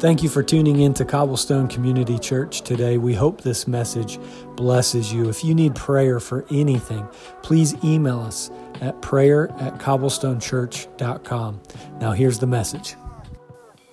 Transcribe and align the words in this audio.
Thank 0.00 0.22
you 0.22 0.30
for 0.30 0.42
tuning 0.42 0.80
in 0.80 0.94
to 0.94 1.04
Cobblestone 1.04 1.68
Community 1.68 2.18
Church 2.18 2.62
today. 2.62 2.96
We 2.96 3.12
hope 3.12 3.42
this 3.42 3.68
message 3.68 4.18
blesses 4.56 5.12
you. 5.12 5.28
If 5.28 5.44
you 5.44 5.54
need 5.54 5.74
prayer 5.74 6.18
for 6.20 6.46
anything, 6.50 7.06
please 7.42 7.74
email 7.84 8.18
us 8.20 8.50
at 8.80 9.02
prayer 9.02 9.50
at 9.58 9.74
cobblestonechurch.com. 9.74 11.60
Now, 12.00 12.12
here's 12.12 12.38
the 12.38 12.46
message. 12.46 12.96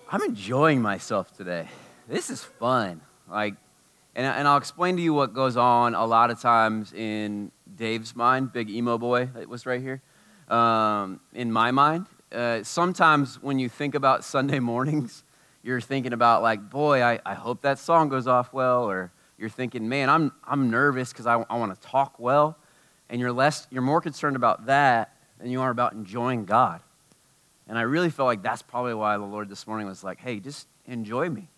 I'm 0.09 0.21
enjoying 0.21 0.81
myself 0.81 1.35
today. 1.35 1.67
This 2.07 2.29
is 2.29 2.41
fun. 2.41 3.01
Like, 3.29 3.55
and, 4.15 4.25
and 4.25 4.47
I'll 4.47 4.55
explain 4.55 4.95
to 4.95 5.01
you 5.01 5.13
what 5.13 5.33
goes 5.33 5.57
on 5.57 5.93
a 5.93 6.05
lot 6.05 6.31
of 6.31 6.39
times 6.39 6.93
in 6.93 7.51
Dave's 7.75 8.15
mind, 8.15 8.53
big 8.53 8.69
emo 8.69 8.97
boy 8.97 9.25
that 9.35 9.49
was 9.49 9.65
right 9.65 9.81
here. 9.81 10.01
Um, 10.47 11.19
in 11.33 11.51
my 11.51 11.71
mind, 11.71 12.05
uh, 12.31 12.63
sometimes 12.63 13.43
when 13.43 13.59
you 13.59 13.67
think 13.67 13.93
about 13.93 14.23
Sunday 14.23 14.59
mornings, 14.61 15.25
you're 15.67 15.81
thinking 15.81 16.13
about 16.13 16.41
like, 16.41 16.69
boy, 16.69 17.03
I, 17.03 17.19
I 17.25 17.33
hope 17.33 17.63
that 17.63 17.77
song 17.77 18.07
goes 18.07 18.25
off 18.25 18.53
well, 18.53 18.89
or 18.89 19.11
you're 19.37 19.49
thinking, 19.49 19.89
man, 19.89 20.09
I'm, 20.09 20.31
I'm 20.45 20.71
nervous 20.71 21.11
because 21.11 21.27
I, 21.27 21.43
I 21.49 21.57
want 21.57 21.75
to 21.75 21.87
talk 21.87 22.17
well. 22.19 22.57
And 23.09 23.19
you're, 23.19 23.33
less, 23.33 23.67
you're 23.69 23.81
more 23.81 23.99
concerned 23.99 24.37
about 24.37 24.67
that 24.67 25.13
than 25.39 25.51
you 25.51 25.59
are 25.59 25.69
about 25.69 25.91
enjoying 25.91 26.45
God. 26.45 26.81
And 27.67 27.77
I 27.77 27.81
really 27.81 28.09
felt 28.09 28.27
like 28.27 28.41
that's 28.41 28.61
probably 28.61 28.93
why 28.93 29.17
the 29.17 29.25
Lord 29.25 29.49
this 29.49 29.67
morning 29.67 29.87
was 29.87 30.05
like, 30.05 30.21
hey, 30.21 30.39
just 30.39 30.69
enjoy 30.85 31.29
me. 31.29 31.49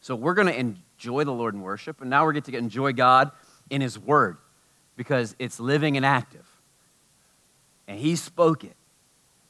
So 0.00 0.14
we're 0.14 0.34
going 0.34 0.48
to 0.48 0.58
enjoy 0.58 1.24
the 1.24 1.32
Lord 1.32 1.52
in 1.52 1.60
worship, 1.60 2.00
and 2.00 2.08
now 2.08 2.26
we 2.26 2.32
get 2.32 2.44
to 2.46 2.56
enjoy 2.56 2.94
God 2.94 3.30
in 3.68 3.82
His 3.82 3.98
Word 3.98 4.38
because 4.96 5.36
it's 5.38 5.60
living 5.60 5.98
and 5.98 6.06
active. 6.06 6.46
And 7.86 7.98
He 7.98 8.16
spoke 8.16 8.64
it 8.64 8.76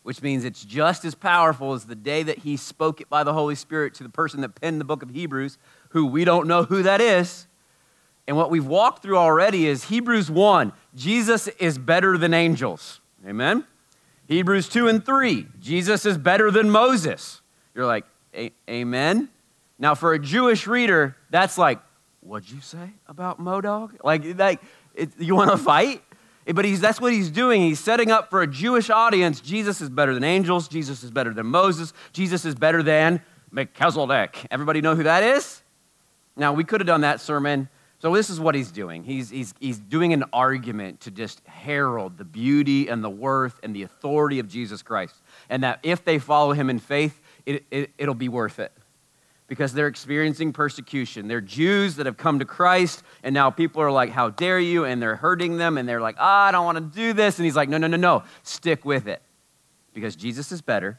which 0.05 0.23
means 0.23 0.45
it's 0.45 0.65
just 0.65 1.05
as 1.07 1.15
powerful 1.15 1.73
as 1.73 1.87
the 1.87 1.95
day 1.95 2.23
that 2.23 2.39
he 2.39 2.57
spoke 2.57 3.01
it 3.01 3.09
by 3.09 3.25
the 3.25 3.33
Holy 3.33 3.55
Spirit 3.55 3.95
to 3.95 4.03
the 4.03 4.09
person 4.11 4.43
that 4.43 4.55
penned 4.61 4.79
the 4.79 4.85
book 4.85 5.03
of 5.03 5.09
Hebrews, 5.09 5.59
who 5.89 6.07
we 6.07 6.25
don't 6.25 6.47
know 6.47 6.63
who 6.63 6.83
that 6.83 7.01
is. 7.01 7.47
And 8.29 8.37
what 8.37 8.51
we've 8.51 8.67
walked 8.67 9.03
through 9.03 9.17
already 9.17 9.67
is 9.67 9.85
Hebrews 9.85 10.31
1, 10.31 10.73
Jesus 10.95 11.49
is 11.49 11.79
better 11.79 12.19
than 12.19 12.35
angels. 12.35 13.01
Amen? 13.27 13.65
Hebrews 14.29 14.69
2 14.69 14.89
and 14.89 15.05
3, 15.05 15.47
Jesus 15.59 16.05
is 16.05 16.19
better 16.19 16.51
than 16.51 16.71
Moses. 16.71 17.41
You're 17.75 17.87
like, 17.87 18.05
Amen? 18.69 19.29
Now, 19.79 19.95
for 19.95 20.13
a 20.13 20.19
Jewish 20.19 20.67
reader, 20.67 21.17
that's 21.31 21.57
like, 21.57 21.81
what'd 22.21 22.51
you 22.51 22.61
say 22.61 22.91
about 23.07 23.41
Modog? 23.41 23.97
Like, 24.05 24.39
like 24.39 24.61
it, 24.95 25.11
you 25.19 25.35
want 25.35 25.51
to 25.51 25.57
fight? 25.57 26.03
But 26.53 26.65
he's, 26.65 26.81
that's 26.81 27.01
what 27.01 27.13
he's 27.13 27.31
doing. 27.31 27.63
He's 27.63 27.81
setting 27.81 28.11
up 28.11 28.29
for 28.29 28.43
a 28.43 28.47
Jewish 28.47 28.91
audience. 28.91 29.41
Jesus 29.41 29.81
is 29.81 29.89
better 29.89 30.13
than 30.13 30.25
angels. 30.25 30.69
Jesus 30.69 31.03
is 31.03 31.11
better 31.11 31.33
than 31.33 31.47
Moses. 31.47 31.93
Jesus 32.13 32.45
is 32.45 32.55
better 32.55 32.83
than 32.83 33.23
Melchizedek. 33.51 34.47
Everybody 34.51 34.81
know 34.81 34.95
who 34.95 35.05
that 35.05 35.23
is? 35.23 35.63
Now, 36.37 36.53
we 36.53 36.65
could 36.65 36.81
have 36.81 36.87
done 36.87 37.03
that 37.03 37.21
sermon. 37.21 37.69
So, 38.01 38.13
this 38.13 38.29
is 38.29 38.39
what 38.39 38.55
he's 38.55 38.71
doing. 38.71 39.05
He's, 39.05 39.31
he's, 39.31 39.55
he's 39.59 39.79
doing 39.79 40.13
an 40.13 40.25
argument 40.33 41.01
to 41.01 41.11
just 41.11 41.41
herald 41.47 42.19
the 42.19 42.25
beauty 42.25 42.89
and 42.89 43.03
the 43.03 43.09
worth 43.09 43.59
and 43.63 43.75
the 43.75 43.83
authority 43.83 44.39
of 44.39 44.49
Jesus 44.49 44.83
Christ. 44.83 45.15
And 45.49 45.63
that 45.63 45.79
if 45.83 46.05
they 46.05 46.19
follow 46.19 46.53
him 46.53 46.69
in 46.69 46.79
faith, 46.79 47.19
it, 47.47 47.65
it, 47.71 47.93
it'll 47.97 48.15
be 48.15 48.29
worth 48.29 48.59
it 48.59 48.73
because 49.55 49.73
they're 49.73 49.87
experiencing 49.87 50.53
persecution. 50.53 51.29
They're 51.29 51.41
Jews 51.41 51.95
that 51.95 52.07
have 52.07 52.17
come 52.17 52.41
to 52.41 52.45
Christ, 52.45 53.05
and 53.23 53.33
now 53.33 53.51
people 53.51 53.83
are 53.83 53.91
like, 53.93 54.11
How 54.11 54.31
dare 54.31 54.59
you? 54.59 54.85
And 54.85 55.01
they're 55.01 55.15
hurting 55.15 55.59
them, 55.59 55.79
and 55.79 55.89
they're 55.89 56.01
like, 56.01 56.17
oh, 56.19 56.25
I 56.25 56.51
don't 56.51 56.65
want 56.65 56.79
to 56.79 56.99
do 56.99 57.13
this. 57.13 57.39
And 57.39 57.45
he's 57.45 57.55
like, 57.55 57.69
No, 57.69 57.79
no, 57.79 57.87
no, 57.87 57.97
no. 57.97 58.25
Stick 58.43 58.85
with 58.85 59.07
it 59.07 59.23
because 59.93 60.17
Jesus 60.17 60.51
is 60.51 60.61
better. 60.61 60.99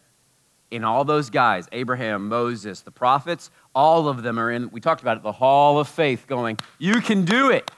In 0.72 0.86
all 0.86 1.04
those 1.04 1.30
guys, 1.30 1.68
Abraham, 1.74 2.30
Moses, 2.30 2.80
the 2.80 2.92
prophets, 2.92 3.52
all 3.76 4.08
of 4.08 4.24
them 4.24 4.40
are 4.40 4.50
in, 4.50 4.70
we 4.72 4.80
talked 4.80 5.02
about 5.02 5.18
it, 5.18 5.24
the 5.24 5.34
hall 5.34 5.78
of 5.78 5.90
faith, 5.90 6.26
going, 6.26 6.58
You 6.80 7.02
can 7.02 7.26
do 7.26 7.50
it. 7.50 7.70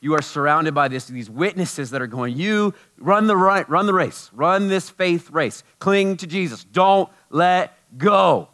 You 0.00 0.14
are 0.14 0.22
surrounded 0.22 0.74
by 0.74 0.88
this, 0.88 1.06
these 1.06 1.30
witnesses 1.30 1.88
that 1.90 2.02
are 2.02 2.06
going, 2.06 2.36
You 2.36 2.74
run 2.98 3.28
the, 3.28 3.36
right, 3.36 3.66
run 3.66 3.86
the 3.86 3.94
race, 3.94 4.28
run 4.34 4.68
this 4.68 4.90
faith 4.90 5.30
race, 5.30 5.64
cling 5.78 6.18
to 6.18 6.26
Jesus, 6.26 6.64
don't 6.64 7.08
let 7.30 7.78
go. 7.96 8.50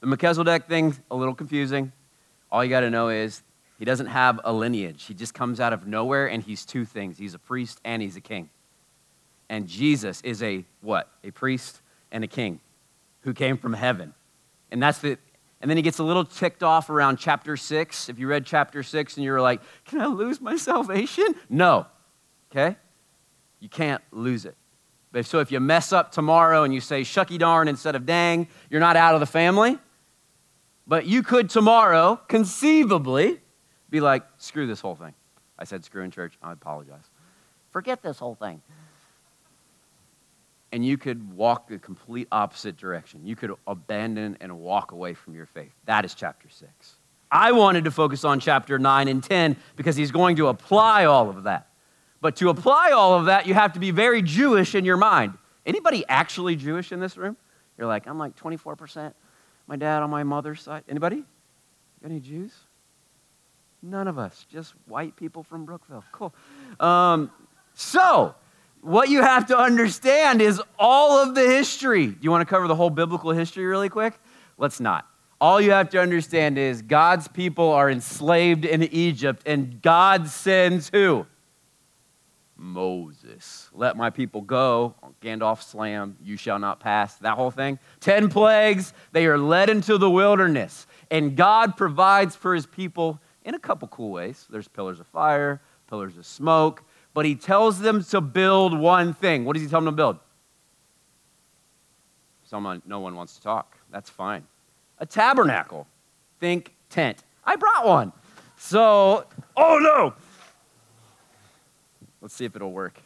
The 0.00 0.06
Melchizedek 0.06 0.66
thing, 0.66 0.96
a 1.10 1.16
little 1.16 1.34
confusing. 1.34 1.92
All 2.50 2.64
you 2.64 2.70
got 2.70 2.80
to 2.80 2.90
know 2.90 3.10
is 3.10 3.42
he 3.78 3.84
doesn't 3.84 4.06
have 4.06 4.40
a 4.44 4.52
lineage. 4.52 5.04
He 5.04 5.14
just 5.14 5.34
comes 5.34 5.60
out 5.60 5.72
of 5.72 5.86
nowhere 5.86 6.26
and 6.26 6.42
he's 6.42 6.64
two 6.64 6.84
things. 6.84 7.18
He's 7.18 7.34
a 7.34 7.38
priest 7.38 7.80
and 7.84 8.02
he's 8.02 8.16
a 8.16 8.20
king. 8.20 8.50
And 9.48 9.66
Jesus 9.66 10.20
is 10.22 10.42
a 10.42 10.64
what? 10.80 11.10
A 11.24 11.30
priest 11.30 11.80
and 12.12 12.24
a 12.24 12.26
king 12.26 12.60
who 13.22 13.34
came 13.34 13.56
from 13.56 13.72
heaven. 13.72 14.14
And 14.70 14.82
that's 14.82 14.98
the 14.98 15.18
and 15.62 15.68
then 15.68 15.76
he 15.76 15.82
gets 15.82 15.98
a 15.98 16.04
little 16.04 16.24
ticked 16.24 16.62
off 16.62 16.88
around 16.88 17.18
chapter 17.18 17.54
6. 17.54 18.08
If 18.08 18.18
you 18.18 18.26
read 18.26 18.46
chapter 18.46 18.82
6 18.82 19.16
and 19.16 19.24
you're 19.24 19.42
like, 19.42 19.60
"Can 19.84 20.00
I 20.00 20.06
lose 20.06 20.40
my 20.40 20.56
salvation?" 20.56 21.34
No. 21.50 21.86
Okay? 22.50 22.76
You 23.58 23.68
can't 23.68 24.02
lose 24.10 24.46
it. 24.46 24.56
But 25.12 25.26
so 25.26 25.40
if 25.40 25.52
you 25.52 25.60
mess 25.60 25.92
up 25.92 26.12
tomorrow 26.12 26.64
and 26.64 26.72
you 26.72 26.80
say 26.80 27.02
shucky 27.02 27.38
darn 27.38 27.68
instead 27.68 27.94
of 27.94 28.06
dang, 28.06 28.48
you're 28.70 28.80
not 28.80 28.96
out 28.96 29.14
of 29.14 29.20
the 29.20 29.26
family. 29.26 29.78
But 30.90 31.06
you 31.06 31.22
could 31.22 31.48
tomorrow, 31.48 32.20
conceivably, 32.26 33.38
be 33.90 34.00
like, 34.00 34.24
screw 34.38 34.66
this 34.66 34.80
whole 34.80 34.96
thing. 34.96 35.14
I 35.56 35.62
said 35.62 35.84
screw 35.84 36.02
in 36.02 36.10
church. 36.10 36.36
I 36.42 36.50
apologize. 36.50 37.04
Forget 37.70 38.02
this 38.02 38.18
whole 38.18 38.34
thing. 38.34 38.60
And 40.72 40.84
you 40.84 40.98
could 40.98 41.32
walk 41.36 41.68
the 41.68 41.78
complete 41.78 42.26
opposite 42.32 42.76
direction. 42.76 43.24
You 43.24 43.36
could 43.36 43.54
abandon 43.68 44.36
and 44.40 44.58
walk 44.58 44.90
away 44.90 45.14
from 45.14 45.36
your 45.36 45.46
faith. 45.46 45.70
That 45.84 46.04
is 46.04 46.12
chapter 46.12 46.48
6. 46.48 46.68
I 47.30 47.52
wanted 47.52 47.84
to 47.84 47.92
focus 47.92 48.24
on 48.24 48.40
chapter 48.40 48.76
9 48.76 49.06
and 49.06 49.22
10 49.22 49.56
because 49.76 49.94
he's 49.94 50.10
going 50.10 50.34
to 50.36 50.48
apply 50.48 51.04
all 51.04 51.30
of 51.30 51.44
that. 51.44 51.68
But 52.20 52.34
to 52.36 52.48
apply 52.48 52.90
all 52.90 53.14
of 53.14 53.26
that, 53.26 53.46
you 53.46 53.54
have 53.54 53.74
to 53.74 53.78
be 53.78 53.92
very 53.92 54.22
Jewish 54.22 54.74
in 54.74 54.84
your 54.84 54.96
mind. 54.96 55.34
Anybody 55.64 56.04
actually 56.08 56.56
Jewish 56.56 56.90
in 56.90 56.98
this 56.98 57.16
room? 57.16 57.36
You're 57.78 57.86
like, 57.86 58.08
I'm 58.08 58.18
like 58.18 58.34
24% 58.34 59.12
my 59.70 59.76
dad 59.76 60.02
on 60.02 60.10
my 60.10 60.24
mother's 60.24 60.60
side. 60.60 60.82
Anybody? 60.88 61.22
Got 62.02 62.10
any 62.10 62.18
Jews? 62.18 62.52
None 63.82 64.08
of 64.08 64.18
us, 64.18 64.44
just 64.50 64.74
white 64.88 65.14
people 65.14 65.44
from 65.44 65.64
Brookville. 65.64 66.02
Cool. 66.10 66.34
Um, 66.80 67.30
so, 67.74 68.34
what 68.80 69.10
you 69.10 69.22
have 69.22 69.46
to 69.46 69.56
understand 69.56 70.42
is 70.42 70.60
all 70.76 71.22
of 71.22 71.36
the 71.36 71.42
history. 71.42 72.08
Do 72.08 72.18
you 72.20 72.32
want 72.32 72.42
to 72.42 72.52
cover 72.52 72.66
the 72.66 72.74
whole 72.74 72.90
biblical 72.90 73.30
history 73.30 73.64
really 73.64 73.88
quick? 73.88 74.18
Let's 74.58 74.80
not. 74.80 75.06
All 75.40 75.60
you 75.60 75.70
have 75.70 75.88
to 75.90 76.00
understand 76.00 76.58
is 76.58 76.82
God's 76.82 77.28
people 77.28 77.70
are 77.70 77.88
enslaved 77.88 78.64
in 78.64 78.82
Egypt, 78.82 79.44
and 79.46 79.80
God 79.80 80.26
sends 80.26 80.90
who? 80.90 81.26
Moses. 82.60 83.70
Let 83.72 83.96
my 83.96 84.10
people 84.10 84.42
go. 84.42 84.94
Gandalf 85.22 85.62
slam, 85.62 86.16
you 86.22 86.36
shall 86.36 86.58
not 86.58 86.78
pass. 86.78 87.16
That 87.16 87.34
whole 87.36 87.50
thing. 87.50 87.78
Ten 88.00 88.28
plagues, 88.28 88.92
they 89.12 89.26
are 89.26 89.38
led 89.38 89.70
into 89.70 89.96
the 89.96 90.10
wilderness. 90.10 90.86
And 91.10 91.36
God 91.36 91.76
provides 91.76 92.36
for 92.36 92.54
his 92.54 92.66
people 92.66 93.18
in 93.44 93.54
a 93.54 93.58
couple 93.58 93.88
cool 93.88 94.10
ways. 94.10 94.46
There's 94.50 94.68
pillars 94.68 95.00
of 95.00 95.06
fire, 95.06 95.62
pillars 95.88 96.18
of 96.18 96.26
smoke, 96.26 96.84
but 97.14 97.24
he 97.24 97.34
tells 97.34 97.80
them 97.80 98.04
to 98.04 98.20
build 98.20 98.78
one 98.78 99.14
thing. 99.14 99.46
What 99.46 99.54
does 99.54 99.62
he 99.62 99.68
tell 99.68 99.80
them 99.80 99.86
to 99.86 99.92
build? 99.92 100.18
Someone, 102.44 102.82
no 102.84 103.00
one 103.00 103.14
wants 103.14 103.36
to 103.36 103.42
talk. 103.42 103.78
That's 103.90 104.10
fine. 104.10 104.44
A 104.98 105.06
tabernacle. 105.06 105.86
Think 106.40 106.74
tent. 106.90 107.24
I 107.44 107.56
brought 107.56 107.86
one. 107.86 108.12
So, 108.58 109.24
oh 109.56 109.78
no, 109.78 110.14
Let's 112.20 112.34
see 112.34 112.44
if 112.44 112.54
it'll 112.54 112.72
work. 112.72 113.00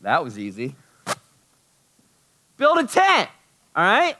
That 0.00 0.22
was 0.22 0.38
easy. 0.38 0.76
Build 2.56 2.78
a 2.78 2.86
tent, 2.86 3.28
all 3.74 3.84
right? 3.84 4.16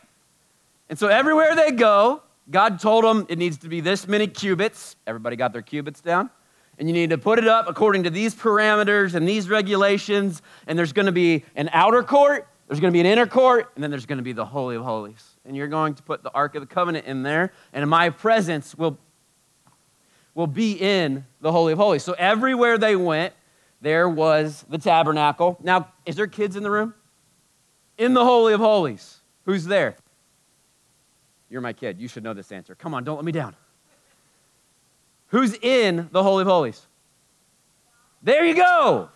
And 0.89 0.99
so 0.99 1.09
everywhere 1.09 1.55
they 1.55 1.71
go, 1.71 2.23
God 2.51 2.81
told 2.81 3.05
them 3.05 3.27
it 3.29 3.39
needs 3.39 3.59
to 3.59 3.69
be 3.69 3.81
this 3.81 4.07
many 4.07 4.27
cubits. 4.27 4.97
Everybody 5.07 5.37
got 5.37 5.53
their 5.53 5.63
cubits 5.63 6.01
down? 6.01 6.31
And 6.79 6.89
you 6.89 6.93
need 6.93 7.11
to 7.11 7.19
put 7.19 7.39
it 7.39 7.49
up 7.49 7.69
according 7.69 8.03
to 8.03 8.11
these 8.11 8.35
parameters 8.35 9.15
and 9.15 9.27
these 9.27 9.49
regulations. 9.49 10.43
And 10.67 10.79
there's 10.79 10.93
going 10.93 11.07
to 11.07 11.13
be 11.13 11.45
an 11.55 11.71
outer 11.73 12.03
court, 12.03 12.47
there's 12.69 12.81
going 12.81 12.93
to 12.93 12.97
be 12.97 13.01
an 13.01 13.07
inner 13.07 13.27
court, 13.27 13.71
and 13.75 13.83
then 13.83 13.91
there's 13.91 14.07
going 14.07 14.19
to 14.19 14.25
be 14.25 14.33
the 14.33 14.45
Holy 14.45 14.77
of 14.77 14.83
Holies. 14.83 15.25
And 15.45 15.57
you're 15.57 15.69
going 15.69 15.95
to 15.95 16.03
put 16.03 16.23
the 16.23 16.33
Ark 16.33 16.57
of 16.57 16.63
the 16.63 16.67
Covenant 16.67 17.07
in 17.07 17.23
there, 17.23 17.53
and 17.73 17.89
my 17.89 18.11
presence 18.11 18.75
will 18.75 18.99
will 20.37 20.47
be 20.47 20.73
in 20.73 21.25
the 21.41 21.51
Holy 21.51 21.73
of 21.73 21.79
Holies. 21.79 22.05
So 22.05 22.13
everywhere 22.13 22.77
they 22.77 22.95
went, 22.95 23.33
there 23.81 24.07
was 24.07 24.67
the 24.69 24.77
tabernacle. 24.77 25.59
Now, 25.63 25.89
is 26.05 26.15
there 26.15 26.27
kids 26.27 26.57
in 26.57 26.63
the 26.63 26.71
room? 26.71 26.95
In 27.97 28.13
the 28.13 28.23
Holy 28.23 28.53
of 28.53 28.61
Holies. 28.61 29.21
Who's 29.47 29.65
there? 29.65 29.97
You're 31.49 31.63
my 31.63 31.73
kid. 31.73 31.99
You 31.99 32.07
should 32.07 32.23
know 32.23 32.35
this 32.35 32.53
answer. 32.53 32.75
Come 32.75 32.93
on, 32.93 33.03
don't 33.03 33.17
let 33.17 33.25
me 33.25 33.33
down. 33.33 33.57
Who's 35.29 35.55
in 35.55 36.11
the 36.13 36.23
Holy 36.23 36.43
of 36.43 36.49
Holies? 36.49 36.87
There 38.23 38.45
you 38.45 38.55
go. 38.55 39.09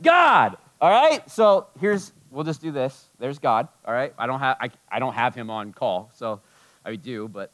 God. 0.00 0.56
All 0.80 0.90
right? 0.90 1.28
So 1.28 1.66
here's 1.80 2.12
we'll 2.30 2.44
just 2.44 2.60
do 2.60 2.70
this. 2.70 3.06
There's 3.18 3.40
God, 3.40 3.66
all 3.84 3.92
right? 3.92 4.14
I 4.16 4.26
don't 4.26 4.38
have, 4.38 4.56
I, 4.60 4.70
I 4.90 5.00
don't 5.00 5.14
have 5.14 5.34
him 5.34 5.50
on 5.50 5.72
call, 5.72 6.10
so 6.14 6.40
I 6.84 6.94
do, 6.96 7.26
but 7.26 7.50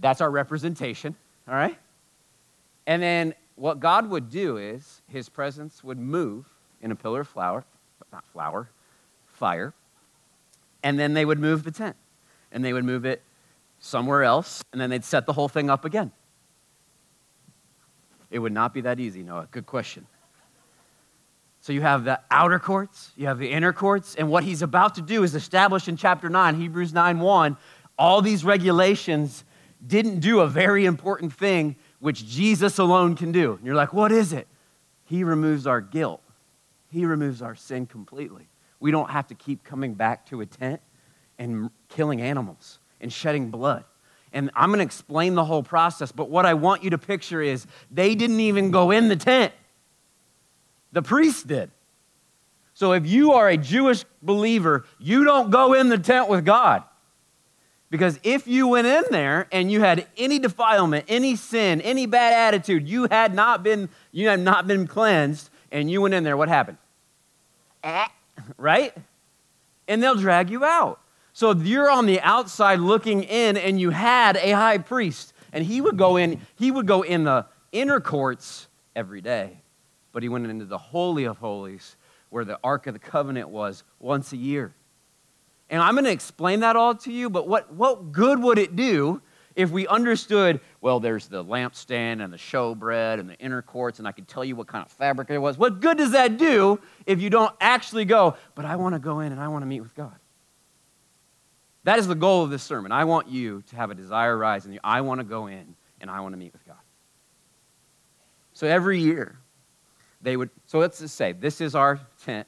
that's 0.00 0.20
our 0.20 0.30
representation, 0.30 1.14
all 1.48 1.54
right? 1.54 1.78
And 2.86 3.02
then 3.02 3.34
what 3.54 3.80
God 3.80 4.08
would 4.10 4.30
do 4.30 4.56
is 4.56 5.02
his 5.08 5.28
presence 5.28 5.84
would 5.84 5.98
move 5.98 6.46
in 6.80 6.90
a 6.90 6.96
pillar 6.96 7.20
of 7.20 7.28
flour, 7.28 7.64
not 8.12 8.24
flour, 8.26 8.68
fire, 9.26 9.72
and 10.82 10.98
then 10.98 11.14
they 11.14 11.24
would 11.24 11.38
move 11.38 11.62
the 11.62 11.70
tent. 11.70 11.96
And 12.50 12.64
they 12.64 12.72
would 12.72 12.84
move 12.84 13.06
it 13.06 13.22
somewhere 13.78 14.22
else, 14.22 14.62
and 14.72 14.80
then 14.80 14.90
they'd 14.90 15.04
set 15.04 15.26
the 15.26 15.32
whole 15.32 15.48
thing 15.48 15.70
up 15.70 15.84
again. 15.84 16.12
It 18.30 18.38
would 18.38 18.52
not 18.52 18.72
be 18.72 18.82
that 18.82 19.00
easy, 19.00 19.22
Noah. 19.22 19.48
Good 19.50 19.66
question. 19.66 20.06
So 21.60 21.72
you 21.72 21.80
have 21.82 22.04
the 22.04 22.20
outer 22.30 22.58
courts, 22.58 23.12
you 23.16 23.26
have 23.26 23.38
the 23.38 23.50
inner 23.50 23.72
courts, 23.72 24.16
and 24.16 24.28
what 24.28 24.42
he's 24.42 24.62
about 24.62 24.96
to 24.96 25.02
do 25.02 25.22
is 25.22 25.34
establish 25.34 25.86
in 25.86 25.96
chapter 25.96 26.28
9, 26.28 26.60
Hebrews 26.60 26.92
9 26.92 27.20
1, 27.20 27.56
all 27.98 28.20
these 28.20 28.44
regulations 28.44 29.44
didn't 29.86 30.20
do 30.20 30.40
a 30.40 30.48
very 30.48 30.84
important 30.84 31.32
thing 31.32 31.76
which 32.02 32.26
Jesus 32.26 32.80
alone 32.80 33.14
can 33.14 33.30
do. 33.30 33.52
And 33.52 33.64
you're 33.64 33.76
like, 33.76 33.92
what 33.92 34.10
is 34.10 34.32
it? 34.32 34.48
He 35.04 35.22
removes 35.22 35.68
our 35.68 35.80
guilt, 35.80 36.20
He 36.88 37.06
removes 37.06 37.40
our 37.40 37.54
sin 37.54 37.86
completely. 37.86 38.48
We 38.80 38.90
don't 38.90 39.10
have 39.10 39.28
to 39.28 39.36
keep 39.36 39.62
coming 39.62 39.94
back 39.94 40.26
to 40.26 40.40
a 40.40 40.46
tent 40.46 40.80
and 41.38 41.70
killing 41.88 42.20
animals 42.20 42.80
and 43.00 43.12
shedding 43.12 43.50
blood. 43.50 43.84
And 44.32 44.50
I'm 44.56 44.70
going 44.70 44.80
to 44.80 44.84
explain 44.84 45.36
the 45.36 45.44
whole 45.44 45.62
process, 45.62 46.10
but 46.10 46.28
what 46.28 46.44
I 46.44 46.54
want 46.54 46.82
you 46.82 46.90
to 46.90 46.98
picture 46.98 47.40
is 47.40 47.68
they 47.88 48.16
didn't 48.16 48.40
even 48.40 48.72
go 48.72 48.90
in 48.90 49.06
the 49.06 49.14
tent. 49.14 49.52
The 50.90 51.02
priest 51.02 51.46
did. 51.46 51.70
So 52.74 52.94
if 52.94 53.06
you 53.06 53.34
are 53.34 53.48
a 53.48 53.56
Jewish 53.56 54.04
believer, 54.22 54.86
you 54.98 55.22
don't 55.22 55.50
go 55.50 55.74
in 55.74 55.88
the 55.88 55.98
tent 55.98 56.28
with 56.28 56.44
God. 56.44 56.82
Because 57.92 58.18
if 58.24 58.48
you 58.48 58.66
went 58.66 58.88
in 58.88 59.04
there 59.10 59.46
and 59.52 59.70
you 59.70 59.80
had 59.80 60.08
any 60.16 60.40
defilement, 60.40 61.04
any 61.06 61.36
sin, 61.36 61.80
any 61.82 62.06
bad 62.06 62.32
attitude, 62.32 62.88
you 62.88 63.06
had 63.08 63.34
not 63.34 63.62
been, 63.62 63.88
you 64.10 64.26
had 64.26 64.40
not 64.40 64.66
been 64.66 64.88
cleansed, 64.88 65.48
and 65.70 65.88
you 65.88 66.00
went 66.00 66.14
in 66.14 66.24
there, 66.24 66.36
what 66.36 66.48
happened? 66.48 66.78
Eh, 67.84 68.08
right? 68.56 68.92
And 69.86 70.02
they'll 70.02 70.16
drag 70.16 70.50
you 70.50 70.64
out. 70.64 70.98
So 71.32 71.54
you're 71.54 71.90
on 71.90 72.06
the 72.06 72.20
outside 72.22 72.80
looking 72.80 73.22
in 73.22 73.56
and 73.56 73.80
you 73.80 73.90
had 73.90 74.36
a 74.38 74.50
high 74.50 74.78
priest, 74.78 75.32
and 75.52 75.64
he 75.64 75.80
would 75.80 75.96
go 75.96 76.16
in, 76.16 76.40
he 76.56 76.72
would 76.72 76.88
go 76.88 77.02
in 77.02 77.22
the 77.22 77.46
inner 77.70 78.00
courts 78.00 78.66
every 78.96 79.20
day 79.20 79.62
but 80.12 80.22
he 80.22 80.28
went 80.28 80.46
into 80.46 80.66
the 80.66 80.78
Holy 80.78 81.24
of 81.24 81.38
Holies 81.38 81.96
where 82.30 82.44
the 82.44 82.58
Ark 82.62 82.86
of 82.86 82.94
the 82.94 83.00
Covenant 83.00 83.48
was 83.48 83.82
once 83.98 84.32
a 84.32 84.36
year. 84.36 84.74
And 85.72 85.82
I'm 85.82 85.94
going 85.94 86.04
to 86.04 86.12
explain 86.12 86.60
that 86.60 86.76
all 86.76 86.94
to 86.96 87.10
you, 87.10 87.30
but 87.30 87.48
what, 87.48 87.72
what 87.72 88.12
good 88.12 88.40
would 88.40 88.58
it 88.58 88.76
do 88.76 89.22
if 89.56 89.70
we 89.70 89.86
understood, 89.86 90.60
well, 90.82 91.00
there's 91.00 91.28
the 91.28 91.42
lampstand 91.42 92.22
and 92.22 92.30
the 92.30 92.36
showbread 92.36 93.18
and 93.18 93.28
the 93.28 93.38
inner 93.38 93.62
courts, 93.62 93.98
and 93.98 94.06
I 94.06 94.12
can 94.12 94.26
tell 94.26 94.44
you 94.44 94.54
what 94.54 94.66
kind 94.66 94.84
of 94.84 94.92
fabric 94.92 95.30
it 95.30 95.38
was? 95.38 95.56
What 95.56 95.80
good 95.80 95.96
does 95.96 96.12
that 96.12 96.36
do 96.36 96.78
if 97.06 97.22
you 97.22 97.30
don't 97.30 97.54
actually 97.58 98.04
go, 98.04 98.36
but 98.54 98.66
I 98.66 98.76
want 98.76 98.94
to 98.94 98.98
go 98.98 99.20
in 99.20 99.32
and 99.32 99.40
I 99.40 99.48
want 99.48 99.62
to 99.62 99.66
meet 99.66 99.80
with 99.80 99.94
God? 99.94 100.14
That 101.84 101.98
is 101.98 102.06
the 102.06 102.14
goal 102.14 102.44
of 102.44 102.50
this 102.50 102.62
sermon. 102.62 102.92
I 102.92 103.04
want 103.04 103.28
you 103.28 103.62
to 103.68 103.76
have 103.76 103.90
a 103.90 103.94
desire 103.94 104.36
rise 104.36 104.66
in 104.66 104.74
you. 104.74 104.80
I 104.84 105.00
want 105.00 105.20
to 105.20 105.24
go 105.24 105.46
in 105.46 105.74
and 106.02 106.10
I 106.10 106.20
want 106.20 106.34
to 106.34 106.38
meet 106.38 106.52
with 106.52 106.66
God. 106.66 106.76
So 108.52 108.66
every 108.66 109.00
year, 109.00 109.38
they 110.20 110.36
would, 110.36 110.50
so 110.66 110.78
let's 110.78 110.98
just 110.98 111.16
say, 111.16 111.32
this 111.32 111.62
is 111.62 111.74
our 111.74 111.98
tent. 112.24 112.46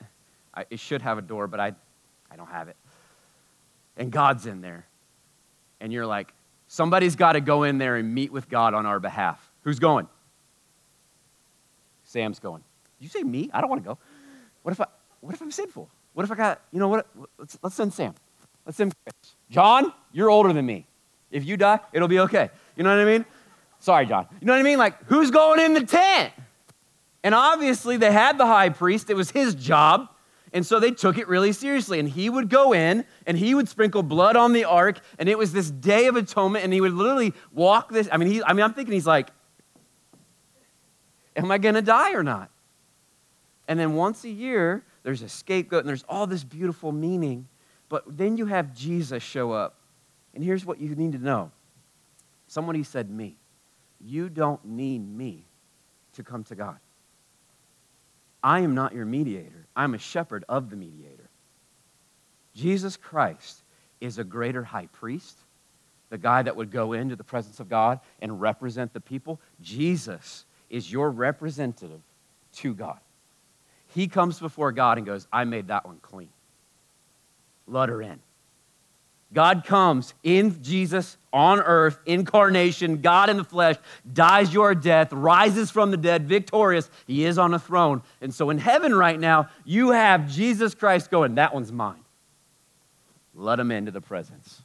I, 0.52 0.66
it 0.68 0.78
should 0.78 1.00
have 1.00 1.16
a 1.16 1.22
door, 1.22 1.46
but 1.46 1.58
I, 1.58 1.72
I 2.30 2.36
don't 2.36 2.50
have 2.50 2.68
it. 2.68 2.76
And 3.96 4.10
God's 4.10 4.46
in 4.46 4.60
there. 4.60 4.86
And 5.80 5.92
you're 5.92 6.06
like, 6.06 6.32
somebody's 6.66 7.16
got 7.16 7.32
to 7.32 7.40
go 7.40 7.62
in 7.62 7.78
there 7.78 7.96
and 7.96 8.14
meet 8.14 8.32
with 8.32 8.48
God 8.48 8.74
on 8.74 8.86
our 8.86 9.00
behalf. 9.00 9.50
Who's 9.62 9.78
going? 9.78 10.08
Sam's 12.04 12.38
going. 12.38 12.62
You 12.98 13.08
say 13.08 13.22
me? 13.22 13.50
I 13.52 13.60
don't 13.60 13.70
want 13.70 13.82
to 13.82 13.88
go. 13.88 13.98
What 14.62 14.72
if, 14.72 14.80
I, 14.80 14.86
what 15.20 15.34
if 15.34 15.40
I'm 15.40 15.50
sinful? 15.50 15.88
What 16.14 16.24
if 16.24 16.30
I 16.30 16.34
got, 16.36 16.62
you 16.72 16.78
know 16.78 16.88
what? 16.88 17.06
Let's, 17.38 17.58
let's 17.62 17.74
send 17.74 17.92
Sam. 17.92 18.14
Let's 18.64 18.78
send 18.78 18.94
Chris. 19.04 19.34
John, 19.50 19.92
you're 20.12 20.30
older 20.30 20.52
than 20.52 20.64
me. 20.64 20.86
If 21.30 21.44
you 21.44 21.56
die, 21.56 21.80
it'll 21.92 22.08
be 22.08 22.20
okay. 22.20 22.50
You 22.76 22.84
know 22.84 22.96
what 22.96 23.02
I 23.02 23.04
mean? 23.04 23.24
Sorry, 23.80 24.06
John. 24.06 24.26
You 24.40 24.46
know 24.46 24.52
what 24.52 24.60
I 24.60 24.62
mean? 24.62 24.78
Like, 24.78 25.04
who's 25.06 25.30
going 25.30 25.60
in 25.60 25.74
the 25.74 25.84
tent? 25.84 26.32
And 27.22 27.34
obviously, 27.34 27.96
they 27.96 28.12
had 28.12 28.38
the 28.38 28.46
high 28.46 28.68
priest, 28.68 29.10
it 29.10 29.14
was 29.14 29.30
his 29.30 29.54
job. 29.54 30.08
And 30.54 30.64
so 30.64 30.78
they 30.78 30.92
took 30.92 31.18
it 31.18 31.26
really 31.26 31.52
seriously. 31.52 31.98
And 31.98 32.08
he 32.08 32.30
would 32.30 32.48
go 32.48 32.72
in 32.72 33.04
and 33.26 33.36
he 33.36 33.54
would 33.56 33.68
sprinkle 33.68 34.04
blood 34.04 34.36
on 34.36 34.52
the 34.52 34.64
ark. 34.64 35.00
And 35.18 35.28
it 35.28 35.36
was 35.36 35.52
this 35.52 35.68
day 35.68 36.06
of 36.06 36.14
atonement. 36.14 36.64
And 36.64 36.72
he 36.72 36.80
would 36.80 36.92
literally 36.92 37.34
walk 37.52 37.90
this. 37.90 38.08
I 38.10 38.16
mean, 38.16 38.30
he, 38.30 38.42
I 38.42 38.52
mean 38.52 38.64
I'm 38.64 38.72
thinking 38.72 38.94
he's 38.94 39.06
like, 39.06 39.30
Am 41.36 41.50
I 41.50 41.58
going 41.58 41.74
to 41.74 41.82
die 41.82 42.12
or 42.12 42.22
not? 42.22 42.48
And 43.66 43.80
then 43.80 43.94
once 43.94 44.22
a 44.22 44.30
year, 44.30 44.84
there's 45.02 45.22
a 45.22 45.28
scapegoat 45.28 45.80
and 45.80 45.88
there's 45.88 46.04
all 46.08 46.28
this 46.28 46.44
beautiful 46.44 46.92
meaning. 46.92 47.48
But 47.88 48.04
then 48.06 48.36
you 48.36 48.46
have 48.46 48.72
Jesus 48.72 49.20
show 49.22 49.50
up. 49.50 49.74
And 50.32 50.44
here's 50.44 50.64
what 50.64 50.80
you 50.80 50.94
need 50.94 51.12
to 51.12 51.18
know 51.18 51.50
somebody 52.46 52.84
said, 52.84 53.10
Me. 53.10 53.36
You 54.00 54.28
don't 54.28 54.64
need 54.64 54.98
me 54.98 55.46
to 56.12 56.22
come 56.22 56.44
to 56.44 56.54
God. 56.54 56.78
I 58.44 58.60
am 58.60 58.74
not 58.74 58.94
your 58.94 59.06
mediator. 59.06 59.66
I'm 59.74 59.94
a 59.94 59.98
shepherd 59.98 60.44
of 60.50 60.68
the 60.68 60.76
mediator. 60.76 61.30
Jesus 62.54 62.98
Christ 62.98 63.62
is 64.02 64.18
a 64.18 64.24
greater 64.24 64.62
high 64.62 64.86
priest, 64.92 65.38
the 66.10 66.18
guy 66.18 66.42
that 66.42 66.54
would 66.54 66.70
go 66.70 66.92
into 66.92 67.16
the 67.16 67.24
presence 67.24 67.58
of 67.58 67.70
God 67.70 68.00
and 68.20 68.40
represent 68.40 68.92
the 68.92 69.00
people. 69.00 69.40
Jesus 69.62 70.44
is 70.68 70.92
your 70.92 71.10
representative 71.10 72.02
to 72.56 72.74
God. 72.74 73.00
He 73.94 74.08
comes 74.08 74.38
before 74.38 74.72
God 74.72 74.98
and 74.98 75.06
goes, 75.06 75.26
I 75.32 75.44
made 75.44 75.68
that 75.68 75.86
one 75.86 75.98
clean. 76.02 76.28
Let 77.66 77.88
her 77.88 78.02
in. 78.02 78.20
God 79.34 79.64
comes 79.64 80.14
in 80.22 80.62
Jesus 80.62 81.18
on 81.32 81.60
earth, 81.60 81.98
incarnation, 82.06 83.02
God 83.02 83.28
in 83.28 83.36
the 83.36 83.44
flesh, 83.44 83.76
dies 84.10 84.54
your 84.54 84.74
death, 84.74 85.12
rises 85.12 85.70
from 85.70 85.90
the 85.90 85.96
dead, 85.96 86.28
victorious. 86.28 86.88
He 87.06 87.24
is 87.24 87.36
on 87.36 87.52
a 87.52 87.58
throne. 87.58 88.02
And 88.20 88.32
so 88.32 88.50
in 88.50 88.58
heaven 88.58 88.94
right 88.94 89.18
now, 89.18 89.48
you 89.64 89.90
have 89.90 90.30
Jesus 90.30 90.74
Christ 90.74 91.10
going, 91.10 91.34
that 91.34 91.52
one's 91.52 91.72
mine. 91.72 92.04
Let 93.34 93.58
him 93.58 93.72
into 93.72 93.90
the 93.90 94.00
presence. 94.00 94.62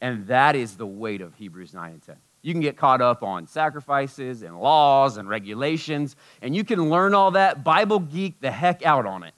And 0.00 0.26
that 0.26 0.56
is 0.56 0.76
the 0.76 0.86
weight 0.86 1.20
of 1.20 1.32
Hebrews 1.36 1.72
9 1.72 1.92
and 1.92 2.02
10. 2.02 2.16
You 2.42 2.52
can 2.52 2.60
get 2.60 2.76
caught 2.76 3.00
up 3.00 3.22
on 3.22 3.46
sacrifices 3.46 4.42
and 4.42 4.58
laws 4.58 5.16
and 5.16 5.28
regulations, 5.28 6.16
and 6.42 6.56
you 6.56 6.64
can 6.64 6.90
learn 6.90 7.14
all 7.14 7.30
that, 7.30 7.62
Bible 7.62 8.00
geek 8.00 8.40
the 8.40 8.50
heck 8.50 8.84
out 8.84 9.06
on 9.06 9.22
it. 9.22 9.34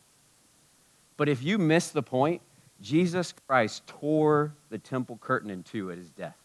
But 1.18 1.28
if 1.28 1.42
you 1.42 1.58
miss 1.58 1.90
the 1.90 2.02
point, 2.02 2.40
Jesus 2.84 3.32
Christ 3.46 3.86
tore 3.86 4.52
the 4.68 4.76
temple 4.76 5.18
curtain 5.18 5.50
in 5.50 5.62
two 5.62 5.90
at 5.90 5.96
his 5.96 6.10
death, 6.10 6.36